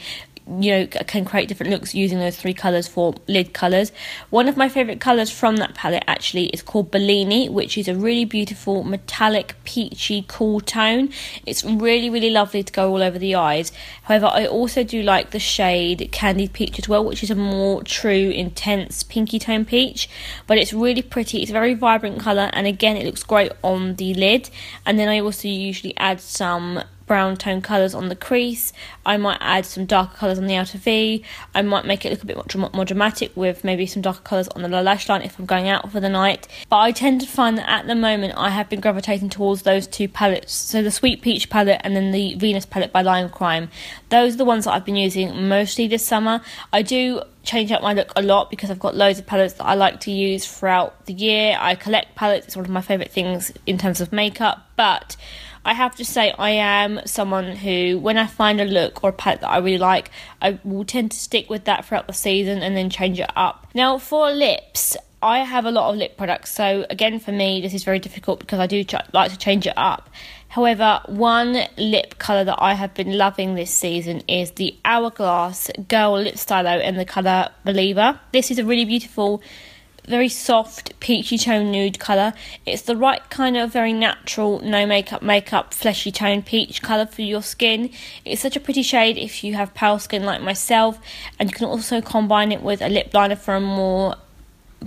you 0.60 0.72
know 0.72 0.88
can 0.88 1.26
create 1.26 1.48
different 1.48 1.72
looks 1.72 1.94
using 1.94 2.20
those 2.20 2.36
three 2.36 2.54
colors 2.54 2.88
for 2.88 3.14
lid 3.28 3.54
colors 3.54 3.92
one 4.30 4.48
of 4.48 4.58
my 4.58 4.68
favorite 4.68 5.00
colors 5.00 5.30
from 5.30 5.58
that 5.58 5.76
palette 5.76 6.04
actually 6.08 6.48
is 6.48 6.62
called 6.62 6.90
bellini 6.92 7.48
which 7.48 7.78
is 7.78 7.88
a 7.88 7.96
really 7.96 8.26
beautiful 8.26 8.84
metallic 8.84 9.56
peachy 9.64 10.26
cool 10.28 10.60
tone. 10.60 11.10
It's 11.46 11.64
really 11.64 12.10
really 12.10 12.30
lovely 12.30 12.64
to 12.64 12.74
go 12.74 12.92
all 12.92 13.04
over 13.04 13.20
the 13.20 13.36
eyes. 13.36 13.72
However 14.04 14.28
i 14.28 14.46
also 14.46 14.84
do 14.84 15.02
like 15.02 15.32
the 15.32 15.40
shade 15.40 16.10
candied 16.12 16.54
peach 16.54 16.80
as 16.80 16.88
well 16.88 17.04
which 17.04 17.24
is 17.24 17.32
a 17.32 17.36
more 17.36 17.84
true 17.84 18.30
intense 18.30 19.04
pinky 19.04 19.40
tone 19.40 19.66
peach. 19.66 20.10
But 20.48 20.58
it's 20.58 20.74
really 20.74 21.02
pretty. 21.02 21.42
It's 21.42 21.52
a 21.52 21.54
very 21.54 21.74
vibrant 21.74 22.20
color 22.20 22.50
and 22.54 22.68
again 22.68 22.98
it 22.98 23.06
looks 23.06 23.24
great 23.24 23.52
on 23.64 23.96
the 23.96 24.14
lid. 24.14 24.50
And 24.86 24.98
then 24.98 25.10
i 25.10 25.20
also 25.20 25.48
usually 25.48 25.96
add 25.98 26.22
some 26.22 26.84
brown 27.10 27.36
tone 27.36 27.60
colours 27.60 27.94
on 27.94 28.08
the 28.08 28.16
crease. 28.16 28.72
I 29.04 29.18
might 29.18 29.40
add 29.42 29.66
some 29.66 29.86
darker 29.86 30.16
colours 30.16 30.38
on 30.38 30.46
the 30.46 30.56
outer 30.56 30.78
V. 30.78 31.26
I 31.56 31.64
might 31.64 31.84
make 31.84 32.06
it 32.06 32.12
look 32.12 32.22
a 32.22 32.26
bit 32.26 32.38
more, 32.38 32.70
more 32.72 32.86
dramatic 32.86 33.36
with 33.36 33.64
maybe 33.64 33.88
some 33.88 34.04
darker 34.04 34.22
colours 34.22 34.48
on 34.50 34.62
the 34.62 34.70
lash 34.70 35.10
line 35.10 35.24
if 35.24 35.38
I'm 35.38 35.48
going 35.48 35.68
out 35.68 35.92
for 35.92 36.00
the 36.00 36.08
night. 36.08 36.48
But 36.70 36.78
I 36.78 36.92
tend 36.92 37.20
to 37.22 37.28
find 37.28 37.58
that 37.58 37.68
at 37.68 37.88
the 37.88 37.96
moment 37.96 38.36
I 38.38 38.52
have 38.52 38.70
been 38.70 38.80
gravitating 38.80 39.30
towards 39.30 39.64
those 39.64 39.88
two 39.88 40.08
palettes. 40.08 40.54
So 40.54 40.84
the 40.84 40.92
Sweet 40.92 41.24
Peach 41.24 41.50
palette 41.50 41.82
and 41.84 41.96
then 41.96 42.12
the 42.12 42.36
Venus 42.36 42.68
palette 42.68 42.94
by 42.94 43.02
Lime 43.02 43.30
Crime. 43.30 43.70
Those 44.10 44.36
are 44.36 44.38
the 44.38 44.46
ones 44.46 44.66
that 44.66 44.72
I've 44.72 44.86
been 44.86 44.96
using 44.96 45.50
mostly 45.50 45.88
this 45.88 46.06
summer. 46.06 46.42
I 46.72 46.84
do 46.84 47.24
change 47.42 47.72
up 47.72 47.82
my 47.82 47.94
look 47.94 48.12
a 48.16 48.22
lot 48.22 48.52
because 48.52 48.70
I've 48.70 48.80
got 48.80 48.96
loads 48.96 49.18
of 49.18 49.26
palettes 49.26 49.54
that 49.54 49.66
I 49.66 49.74
like 49.74 50.02
to 50.02 50.12
use 50.12 50.46
throughout 50.46 51.08
the 51.08 51.14
year. 51.14 51.58
I 51.60 51.74
collect 51.74 52.16
palettes, 52.16 52.46
it's 52.46 52.56
one 52.56 52.66
of 52.66 52.72
my 52.72 52.82
favourite 52.82 53.12
things 53.12 53.52
in 53.66 53.80
terms 53.80 54.00
of 54.00 54.14
makeup, 54.14 54.68
but 54.76 55.16
I 55.66 55.74
have 55.74 55.96
to 55.96 56.06
say, 56.06 56.34
I 56.38 56.52
am 56.52 57.02
someone 57.06 57.56
who, 57.56 58.00
when 58.00 58.18
I 58.18 58.28
find 58.28 58.62
a 58.62 58.66
look 58.66 59.04
or 59.04 59.10
a 59.10 59.14
palette 59.14 59.42
that 59.42 59.50
I 59.50 59.58
really 59.58 59.78
like, 59.78 60.12
I 60.42 60.60
will 60.64 60.86
tend 60.86 61.12
to 61.12 61.18
stick 61.18 61.50
with 61.50 61.66
that 61.66 61.86
throughout 61.86 62.08
the 62.08 62.14
season 62.14 62.60
and 62.60 62.76
then 62.76 62.90
change 62.90 63.20
it 63.20 63.30
up. 63.36 63.68
Now, 63.74 63.98
for 63.98 64.32
lips, 64.32 64.96
I 65.22 65.40
have 65.40 65.66
a 65.66 65.72
lot 65.72 65.90
of 65.90 65.98
lip 65.98 66.16
products, 66.16 66.54
so 66.54 66.86
again, 66.90 67.20
for 67.20 67.34
me, 67.34 67.60
this 67.60 67.74
is 67.74 67.84
very 67.84 68.00
difficult 68.00 68.40
because 68.40 68.60
I 68.60 68.68
do 68.68 68.86
ch- 68.86 68.96
like 69.12 69.32
to 69.32 69.38
change 69.38 69.68
it 69.68 69.74
up. 69.76 70.10
However, 70.48 71.02
one 71.08 71.68
lip 71.78 72.18
colour 72.18 72.46
that 72.46 72.58
I 72.58 72.74
have 72.74 72.94
been 72.94 73.18
loving 73.18 73.54
this 73.54 73.70
season 73.70 74.24
is 74.28 74.52
the 74.52 74.76
Hourglass 74.86 75.70
Girl 75.88 76.22
Lip 76.22 76.38
Stylo 76.38 76.80
in 76.80 76.96
the 76.96 77.06
colour 77.06 77.50
Believer. 77.66 78.20
This 78.32 78.50
is 78.50 78.60
a 78.60 78.66
really 78.66 78.86
beautiful 78.86 79.44
very 80.10 80.28
soft 80.28 81.00
peachy 81.00 81.38
tone 81.38 81.72
nude 81.72 82.00
colour. 82.00 82.34
It's 82.66 82.82
the 82.82 82.98
right 82.98 83.22
kind 83.30 83.56
of 83.56 83.72
very 83.72 83.94
natural, 83.94 84.60
no 84.60 84.86
makeup, 84.86 85.22
makeup, 85.22 85.74
fleshy 85.74 86.12
tone 86.12 86.42
peach 86.42 86.82
colour 86.82 87.06
for 87.06 87.22
your 87.22 87.44
skin. 87.44 87.92
It's 88.26 88.42
such 88.42 88.56
a 88.56 88.60
pretty 88.60 88.82
shade 88.82 89.18
if 89.18 89.44
you 89.44 89.54
have 89.54 89.74
pale 89.76 90.00
skin 90.00 90.24
like 90.24 90.42
myself, 90.42 91.00
and 91.38 91.50
you 91.50 91.56
can 91.56 91.68
also 91.68 92.02
combine 92.02 92.52
it 92.52 92.64
with 92.64 92.82
a 92.82 92.90
lip 92.90 93.14
liner 93.14 93.36
for 93.36 93.56
a 93.56 93.62
more 93.62 94.16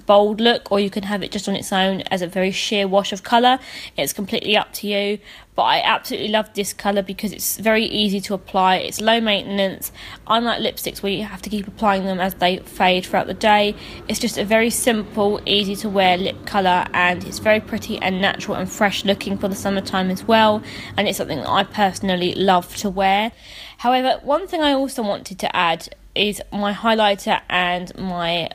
bold 0.07 0.41
look 0.41 0.71
or 0.73 0.81
you 0.81 0.91
can 0.91 1.05
have 1.05 1.23
it 1.23 1.31
just 1.31 1.49
on 1.49 1.55
its 1.55 1.73
own 1.73 2.01
as 2.03 2.23
a 2.23 2.27
very 2.27 2.51
sheer 2.51 2.89
wash 2.89 3.13
of 3.13 3.23
colour. 3.23 3.59
It's 3.97 4.13
completely 4.13 4.57
up 4.57 4.73
to 4.75 4.87
you 4.87 5.19
but 5.55 5.63
I 5.63 5.83
absolutely 5.83 6.29
love 6.29 6.53
this 6.55 6.73
colour 6.73 7.03
because 7.03 7.33
it's 7.33 7.59
very 7.59 7.85
easy 7.85 8.21
to 8.23 8.35
apply. 8.35 8.77
It's 8.77 9.01
low 9.03 9.21
maintenance. 9.21 9.93
Unlike 10.27 10.63
lipsticks 10.63 11.03
where 11.03 11.13
you 11.13 11.25
have 11.25 11.43
to 11.43 11.51
keep 11.51 11.69
applying 11.69 12.05
them 12.07 12.21
as 12.21 12.35
they 12.35 12.59
fade 12.59 13.05
throughout 13.05 13.27
the 13.27 13.35
day 13.35 13.75
it's 14.09 14.19
just 14.19 14.39
a 14.39 14.45
very 14.45 14.71
simple 14.71 15.41
easy 15.47 15.77
to 15.77 15.89
wear 15.89 16.17
lip 16.17 16.47
colour 16.47 16.87
and 16.95 17.25
it's 17.25 17.39
very 17.39 17.61
pretty 17.61 17.99
and 17.99 18.21
natural 18.21 18.57
and 18.57 18.71
fresh 18.71 19.05
looking 19.05 19.37
for 19.37 19.49
the 19.49 19.55
summertime 19.55 20.11
as 20.11 20.25
well 20.25 20.63
and 20.97 21.07
it's 21.07 21.19
something 21.19 21.39
that 21.39 21.51
I 21.51 21.65
personally 21.65 22.35
love 22.35 22.75
to 22.77 22.89
wear. 22.89 23.33
However 23.79 24.21
one 24.23 24.47
thing 24.47 24.63
I 24.63 24.73
also 24.73 25.03
wanted 25.03 25.39
to 25.41 25.55
add 25.55 25.95
is 26.15 26.43
my 26.53 26.73
highlighter 26.73 27.41
and 27.49 27.97
my 27.97 28.51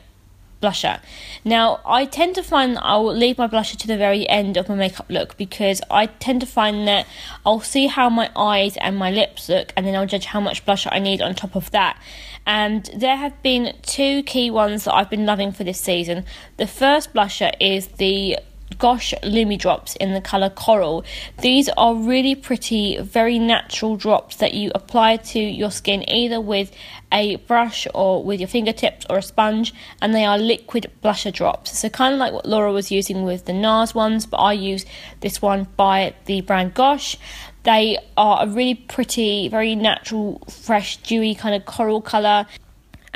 blusher. 0.60 1.00
Now, 1.44 1.80
I 1.84 2.04
tend 2.04 2.34
to 2.36 2.42
find 2.42 2.78
I'll 2.80 3.14
leave 3.14 3.38
my 3.38 3.46
blusher 3.46 3.76
to 3.76 3.86
the 3.86 3.96
very 3.96 4.28
end 4.28 4.56
of 4.56 4.68
my 4.68 4.74
makeup 4.74 5.06
look 5.08 5.36
because 5.36 5.80
I 5.90 6.06
tend 6.06 6.40
to 6.40 6.46
find 6.46 6.86
that 6.88 7.06
I'll 7.44 7.60
see 7.60 7.86
how 7.86 8.08
my 8.08 8.30
eyes 8.36 8.76
and 8.78 8.96
my 8.96 9.10
lips 9.10 9.48
look 9.48 9.72
and 9.76 9.86
then 9.86 9.94
I'll 9.94 10.06
judge 10.06 10.26
how 10.26 10.40
much 10.40 10.64
blusher 10.64 10.88
I 10.90 10.98
need 10.98 11.22
on 11.22 11.34
top 11.34 11.54
of 11.54 11.70
that. 11.70 12.00
And 12.46 12.88
there 12.96 13.16
have 13.16 13.40
been 13.42 13.76
two 13.82 14.22
key 14.22 14.50
ones 14.50 14.84
that 14.84 14.94
I've 14.94 15.10
been 15.10 15.26
loving 15.26 15.52
for 15.52 15.64
this 15.64 15.80
season. 15.80 16.24
The 16.56 16.66
first 16.66 17.12
blusher 17.12 17.52
is 17.60 17.88
the 17.88 18.38
Gosh 18.78 19.12
Lumi 19.24 19.58
drops 19.58 19.96
in 19.96 20.14
the 20.14 20.20
colour 20.20 20.50
Coral. 20.50 21.04
These 21.40 21.68
are 21.76 21.96
really 21.96 22.36
pretty, 22.36 22.98
very 22.98 23.38
natural 23.38 23.96
drops 23.96 24.36
that 24.36 24.54
you 24.54 24.70
apply 24.74 25.16
to 25.16 25.40
your 25.40 25.72
skin 25.72 26.08
either 26.08 26.40
with 26.40 26.70
a 27.10 27.36
brush 27.36 27.88
or 27.92 28.22
with 28.22 28.38
your 28.38 28.48
fingertips 28.48 29.04
or 29.10 29.18
a 29.18 29.22
sponge, 29.22 29.74
and 30.00 30.14
they 30.14 30.24
are 30.24 30.38
liquid 30.38 30.90
blusher 31.02 31.32
drops. 31.32 31.76
So, 31.76 31.88
kind 31.88 32.14
of 32.14 32.20
like 32.20 32.32
what 32.32 32.46
Laura 32.46 32.72
was 32.72 32.92
using 32.92 33.24
with 33.24 33.46
the 33.46 33.52
NARS 33.52 33.94
ones, 33.94 34.26
but 34.26 34.36
I 34.36 34.52
use 34.52 34.86
this 35.20 35.42
one 35.42 35.66
by 35.76 36.14
the 36.26 36.42
brand 36.42 36.74
Gosh. 36.74 37.16
They 37.64 37.98
are 38.16 38.44
a 38.44 38.46
really 38.46 38.74
pretty, 38.74 39.48
very 39.48 39.74
natural, 39.74 40.40
fresh, 40.48 40.98
dewy 40.98 41.34
kind 41.34 41.54
of 41.54 41.66
coral 41.66 42.00
colour 42.00 42.46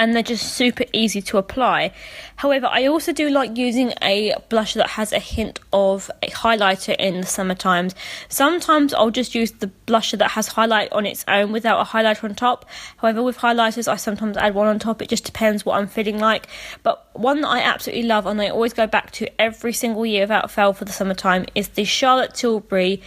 and 0.02 0.16
they're 0.16 0.22
just 0.24 0.54
super 0.54 0.84
easy 0.92 1.22
to 1.22 1.38
apply. 1.38 1.92
However, 2.34 2.66
I 2.68 2.86
also 2.86 3.12
do 3.12 3.30
like 3.30 3.56
using 3.56 3.92
a 4.02 4.34
blusher 4.50 4.74
that 4.74 4.90
has 4.90 5.12
a 5.12 5.20
hint 5.20 5.60
of 5.72 6.10
a 6.24 6.26
highlighter 6.26 6.96
in 6.98 7.20
the 7.20 7.26
summer 7.26 7.54
times. 7.54 7.94
Sometimes 8.28 8.92
I'll 8.92 9.12
just 9.12 9.32
use 9.32 9.52
the 9.52 9.70
blusher 9.86 10.18
that 10.18 10.32
has 10.32 10.48
highlight 10.48 10.92
on 10.92 11.06
its 11.06 11.24
own 11.28 11.52
without 11.52 11.80
a 11.80 11.84
highlighter 11.84 12.24
on 12.24 12.34
top. 12.34 12.68
However, 12.96 13.22
with 13.22 13.38
highlighters, 13.38 13.86
I 13.86 13.94
sometimes 13.94 14.36
add 14.36 14.56
one 14.56 14.66
on 14.66 14.80
top. 14.80 15.00
It 15.00 15.08
just 15.08 15.24
depends 15.24 15.64
what 15.64 15.78
I'm 15.78 15.86
feeling 15.86 16.18
like. 16.18 16.48
But 16.82 17.08
one 17.12 17.42
that 17.42 17.48
I 17.48 17.60
absolutely 17.60 18.08
love 18.08 18.26
and 18.26 18.42
I 18.42 18.48
always 18.48 18.72
go 18.72 18.88
back 18.88 19.12
to 19.12 19.40
every 19.40 19.72
single 19.72 20.04
year 20.04 20.22
without 20.22 20.50
fail 20.50 20.72
for 20.72 20.84
the 20.84 20.90
summertime 20.90 21.46
is 21.54 21.68
the 21.68 21.84
Charlotte 21.84 22.34
Tilbury 22.34 23.00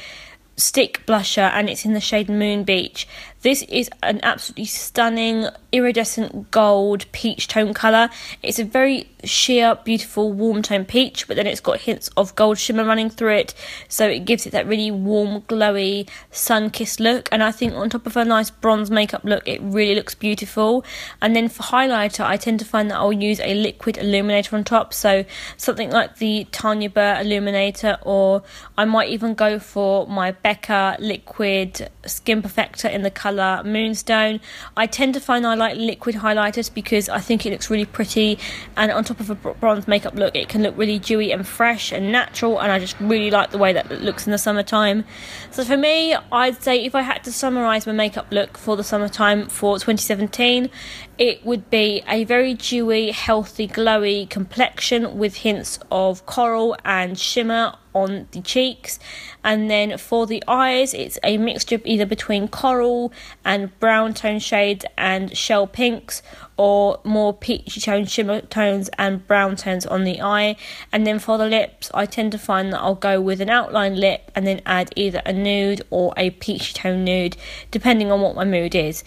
stick 0.57 1.05
blusher 1.05 1.51
and 1.51 1.69
it's 1.69 1.85
in 1.85 1.93
the 1.93 1.99
shade 1.99 2.29
Moon 2.29 2.63
Beach. 2.63 3.07
This 3.45 3.61
is 3.69 3.91
an 4.01 4.21
absolutely 4.23 4.65
stunning 4.65 5.49
iridescent 5.71 6.49
gold 6.49 7.05
peach 7.11 7.47
tone 7.47 7.75
colour. 7.75 8.09
It's 8.41 8.57
a 8.57 8.63
very 8.63 9.07
sheer, 9.23 9.77
beautiful, 9.83 10.33
warm 10.33 10.63
tone 10.63 10.83
peach, 10.83 11.27
but 11.27 11.35
then 11.35 11.45
it's 11.45 11.59
got 11.59 11.81
hints 11.81 12.09
of 12.17 12.33
gold 12.35 12.57
shimmer 12.57 12.83
running 12.83 13.11
through 13.11 13.33
it, 13.33 13.53
so 13.87 14.07
it 14.07 14.25
gives 14.25 14.47
it 14.47 14.49
that 14.53 14.65
really 14.65 14.89
warm, 14.89 15.41
glowy, 15.41 16.09
sun 16.31 16.71
kissed 16.71 16.99
look. 16.99 17.29
And 17.31 17.43
I 17.43 17.51
think 17.51 17.75
on 17.75 17.87
top 17.87 18.07
of 18.07 18.17
a 18.17 18.25
nice 18.25 18.49
bronze 18.49 18.89
makeup 18.89 19.23
look, 19.23 19.47
it 19.47 19.61
really 19.61 19.93
looks 19.93 20.15
beautiful. 20.15 20.83
And 21.21 21.35
then 21.35 21.47
for 21.47 21.61
highlighter, 21.61 22.25
I 22.25 22.37
tend 22.37 22.57
to 22.61 22.65
find 22.65 22.89
that 22.89 22.97
I'll 22.97 23.13
use 23.13 23.39
a 23.41 23.53
liquid 23.53 23.99
illuminator 23.99 24.55
on 24.55 24.63
top, 24.63 24.91
so 24.91 25.23
something 25.55 25.91
like 25.91 26.17
the 26.17 26.47
Tanya 26.51 26.89
Burr 26.89 27.19
illuminator, 27.21 27.99
or 28.01 28.41
I 28.75 28.85
might 28.85 29.09
even 29.09 29.35
go 29.35 29.59
for 29.59 30.07
my 30.07 30.31
Becca 30.31 30.97
liquid 30.99 31.91
skin 32.07 32.41
perfector 32.41 32.91
in 32.91 33.03
the 33.03 33.11
colour 33.11 33.34
Moonstone. 33.63 34.39
I 34.75 34.87
tend 34.87 35.13
to 35.13 35.19
find 35.19 35.45
I 35.45 35.55
like 35.55 35.77
liquid 35.77 36.15
highlighters 36.15 36.73
because 36.73 37.09
I 37.09 37.19
think 37.19 37.45
it 37.45 37.51
looks 37.51 37.69
really 37.69 37.85
pretty 37.85 38.37
and 38.75 38.91
on 38.91 39.03
top 39.03 39.19
of 39.19 39.29
a 39.29 39.35
bronze 39.35 39.87
makeup 39.87 40.15
look 40.15 40.35
it 40.35 40.49
can 40.49 40.63
look 40.63 40.77
really 40.77 40.99
dewy 40.99 41.31
and 41.31 41.47
fresh 41.47 41.91
and 41.91 42.11
natural 42.11 42.59
and 42.59 42.71
I 42.71 42.79
just 42.79 42.99
really 42.99 43.31
like 43.31 43.51
the 43.51 43.57
way 43.57 43.73
that 43.73 43.91
it 43.91 44.01
looks 44.01 44.25
in 44.25 44.31
the 44.31 44.37
summertime. 44.37 45.05
So 45.51 45.63
for 45.63 45.77
me, 45.77 46.15
I'd 46.31 46.61
say 46.61 46.83
if 46.83 46.95
I 46.95 47.01
had 47.01 47.23
to 47.25 47.31
summarise 47.31 47.85
my 47.85 47.93
makeup 47.93 48.27
look 48.31 48.57
for 48.57 48.75
the 48.75 48.83
summertime 48.83 49.47
for 49.47 49.75
2017, 49.75 50.69
it 51.17 51.45
would 51.45 51.69
be 51.69 52.03
a 52.07 52.23
very 52.25 52.53
dewy, 52.53 53.11
healthy, 53.11 53.67
glowy 53.67 54.29
complexion 54.29 55.17
with 55.17 55.37
hints 55.37 55.79
of 55.89 56.25
coral 56.25 56.75
and 56.83 57.17
shimmer 57.17 57.75
on 57.93 58.27
the 58.31 58.41
cheeks. 58.41 58.99
And 59.43 59.71
then 59.71 59.97
for 59.97 60.27
the 60.27 60.43
eyes, 60.47 60.93
it's 60.93 61.17
a 61.23 61.37
mixture 61.37 61.75
of 61.75 61.85
either 61.85 62.05
between 62.05 62.49
coral 62.49 63.13
and 63.45 63.77
brown 63.79 64.13
tone 64.13 64.39
shades 64.39 64.85
and 64.97 65.35
shell 65.35 65.67
pinks, 65.67 66.21
or 66.57 66.99
more 67.03 67.33
peachy 67.33 67.79
tone 67.79 68.05
shimmer 68.05 68.41
tones 68.41 68.89
and 68.97 69.25
brown 69.25 69.55
tones 69.55 69.85
on 69.85 70.03
the 70.03 70.21
eye. 70.21 70.57
And 70.91 71.07
then 71.07 71.19
for 71.19 71.37
the 71.37 71.47
lips, 71.47 71.89
I 71.93 72.05
tend 72.05 72.33
to 72.33 72.37
find 72.37 72.73
that 72.73 72.81
I'll 72.81 72.95
go 72.95 73.21
with 73.21 73.39
an 73.39 73.49
outline 73.49 73.95
lip 73.95 74.31
and 74.35 74.45
then 74.45 74.61
add 74.65 74.91
either 74.95 75.21
a 75.25 75.31
nude 75.31 75.81
or 75.89 76.13
a 76.17 76.31
peachy 76.31 76.73
tone 76.73 77.05
nude, 77.05 77.37
depending 77.71 78.11
on 78.11 78.19
what 78.19 78.35
my 78.35 78.43
mood 78.43 78.75
is. 78.75 79.03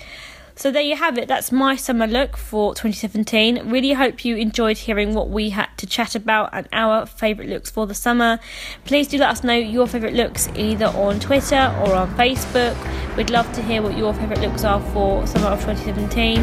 So 0.59 0.73
there 0.73 0.83
you 0.83 0.97
have 0.97 1.17
it. 1.19 1.29
That's 1.29 1.53
my 1.53 1.77
summer 1.77 2.09
look 2.09 2.37
for 2.37 2.75
2017. 2.75 3.71
Really 3.71 3.93
hope 3.93 4.25
you 4.25 4.35
enjoyed 4.35 4.77
hearing 4.77 5.15
what 5.15 5.31
we 5.31 5.51
had 5.51 5.69
to 5.77 5.87
chat 5.87 6.17
about 6.17 6.51
and 6.53 6.67
our 6.73 7.07
favourite 7.07 7.49
looks 7.49 7.71
for 7.71 7.87
the 7.87 7.95
summer. 7.95 8.41
Please 8.85 9.07
do 9.07 9.19
let 9.19 9.31
us 9.31 9.45
know 9.45 9.55
your 9.55 9.87
favourite 9.87 10.15
looks 10.15 10.49
either 10.57 10.87
on 10.87 11.21
Twitter 11.21 11.73
or 11.85 11.95
on 11.95 12.13
Facebook. 12.17 12.77
We'd 13.17 13.31
love 13.31 13.53
to 13.53 13.63
hear 13.63 13.83
what 13.83 13.97
your 13.97 14.13
favourite 14.13 14.41
looks 14.41 14.65
are 14.65 14.81
for 14.91 15.25
summer 15.29 15.47
of 15.47 15.61
2017. 15.61 16.43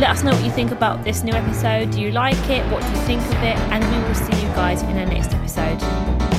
Let 0.00 0.10
us 0.10 0.24
know 0.24 0.32
what 0.32 0.42
you 0.42 0.50
think 0.50 0.72
about 0.72 1.04
this 1.04 1.22
new 1.22 1.32
episode. 1.32 1.92
Do 1.92 2.00
you 2.00 2.10
like 2.10 2.50
it? 2.50 2.68
What 2.72 2.82
do 2.82 2.88
you 2.88 3.04
think 3.06 3.22
of 3.22 3.34
it? 3.34 3.56
And 3.70 3.84
we 3.84 4.08
will 4.08 4.16
see 4.16 4.42
you 4.44 4.48
guys 4.54 4.82
in 4.82 4.98
our 4.98 5.06
next 5.06 5.32
episode. 5.32 6.33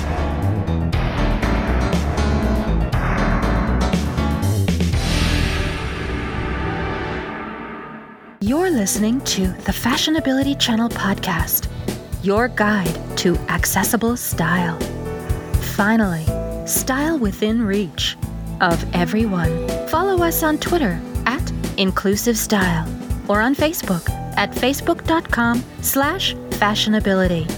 You're 8.46 8.70
listening 8.70 9.22
to 9.22 9.48
the 9.48 9.72
Fashionability 9.72 10.60
Channel 10.60 10.90
podcast, 10.90 11.68
your 12.22 12.48
guide 12.48 12.96
to 13.18 13.36
accessible 13.50 14.16
style. 14.16 14.80
Finally, 15.74 16.28
style 16.68 17.18
within 17.18 17.64
reach 17.64 18.16
of 18.62 18.86
everyone. 18.94 19.50
Follow 19.88 20.24
us 20.24 20.44
on 20.44 20.60
Twitter 20.60 21.02
at 21.26 21.42
Inclusive 21.78 22.38
Style 22.38 22.88
or 23.28 23.42
on 23.42 23.56
Facebook 23.56 24.08
at 24.38 24.52
facebook.com 24.52 25.64
slash 25.82 26.36
fashionability. 26.62 27.50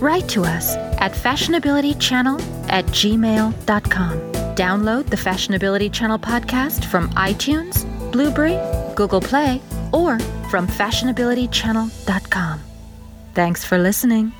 Write 0.00 0.28
to 0.30 0.42
us 0.42 0.74
at 0.98 1.12
fashionabilitychannel 1.12 2.68
at 2.68 2.84
gmail.com. 2.86 4.32
Download 4.56 5.06
the 5.06 5.16
Fashionability 5.16 5.92
Channel 5.92 6.18
podcast 6.18 6.84
from 6.86 7.10
iTunes, 7.10 7.86
Blubrry, 8.10 8.58
Google 8.96 9.20
Play, 9.20 9.62
or 9.92 10.18
from 10.50 10.66
fashionabilitychannel.com. 10.66 12.60
Thanks 13.34 13.64
for 13.64 13.78
listening. 13.78 14.32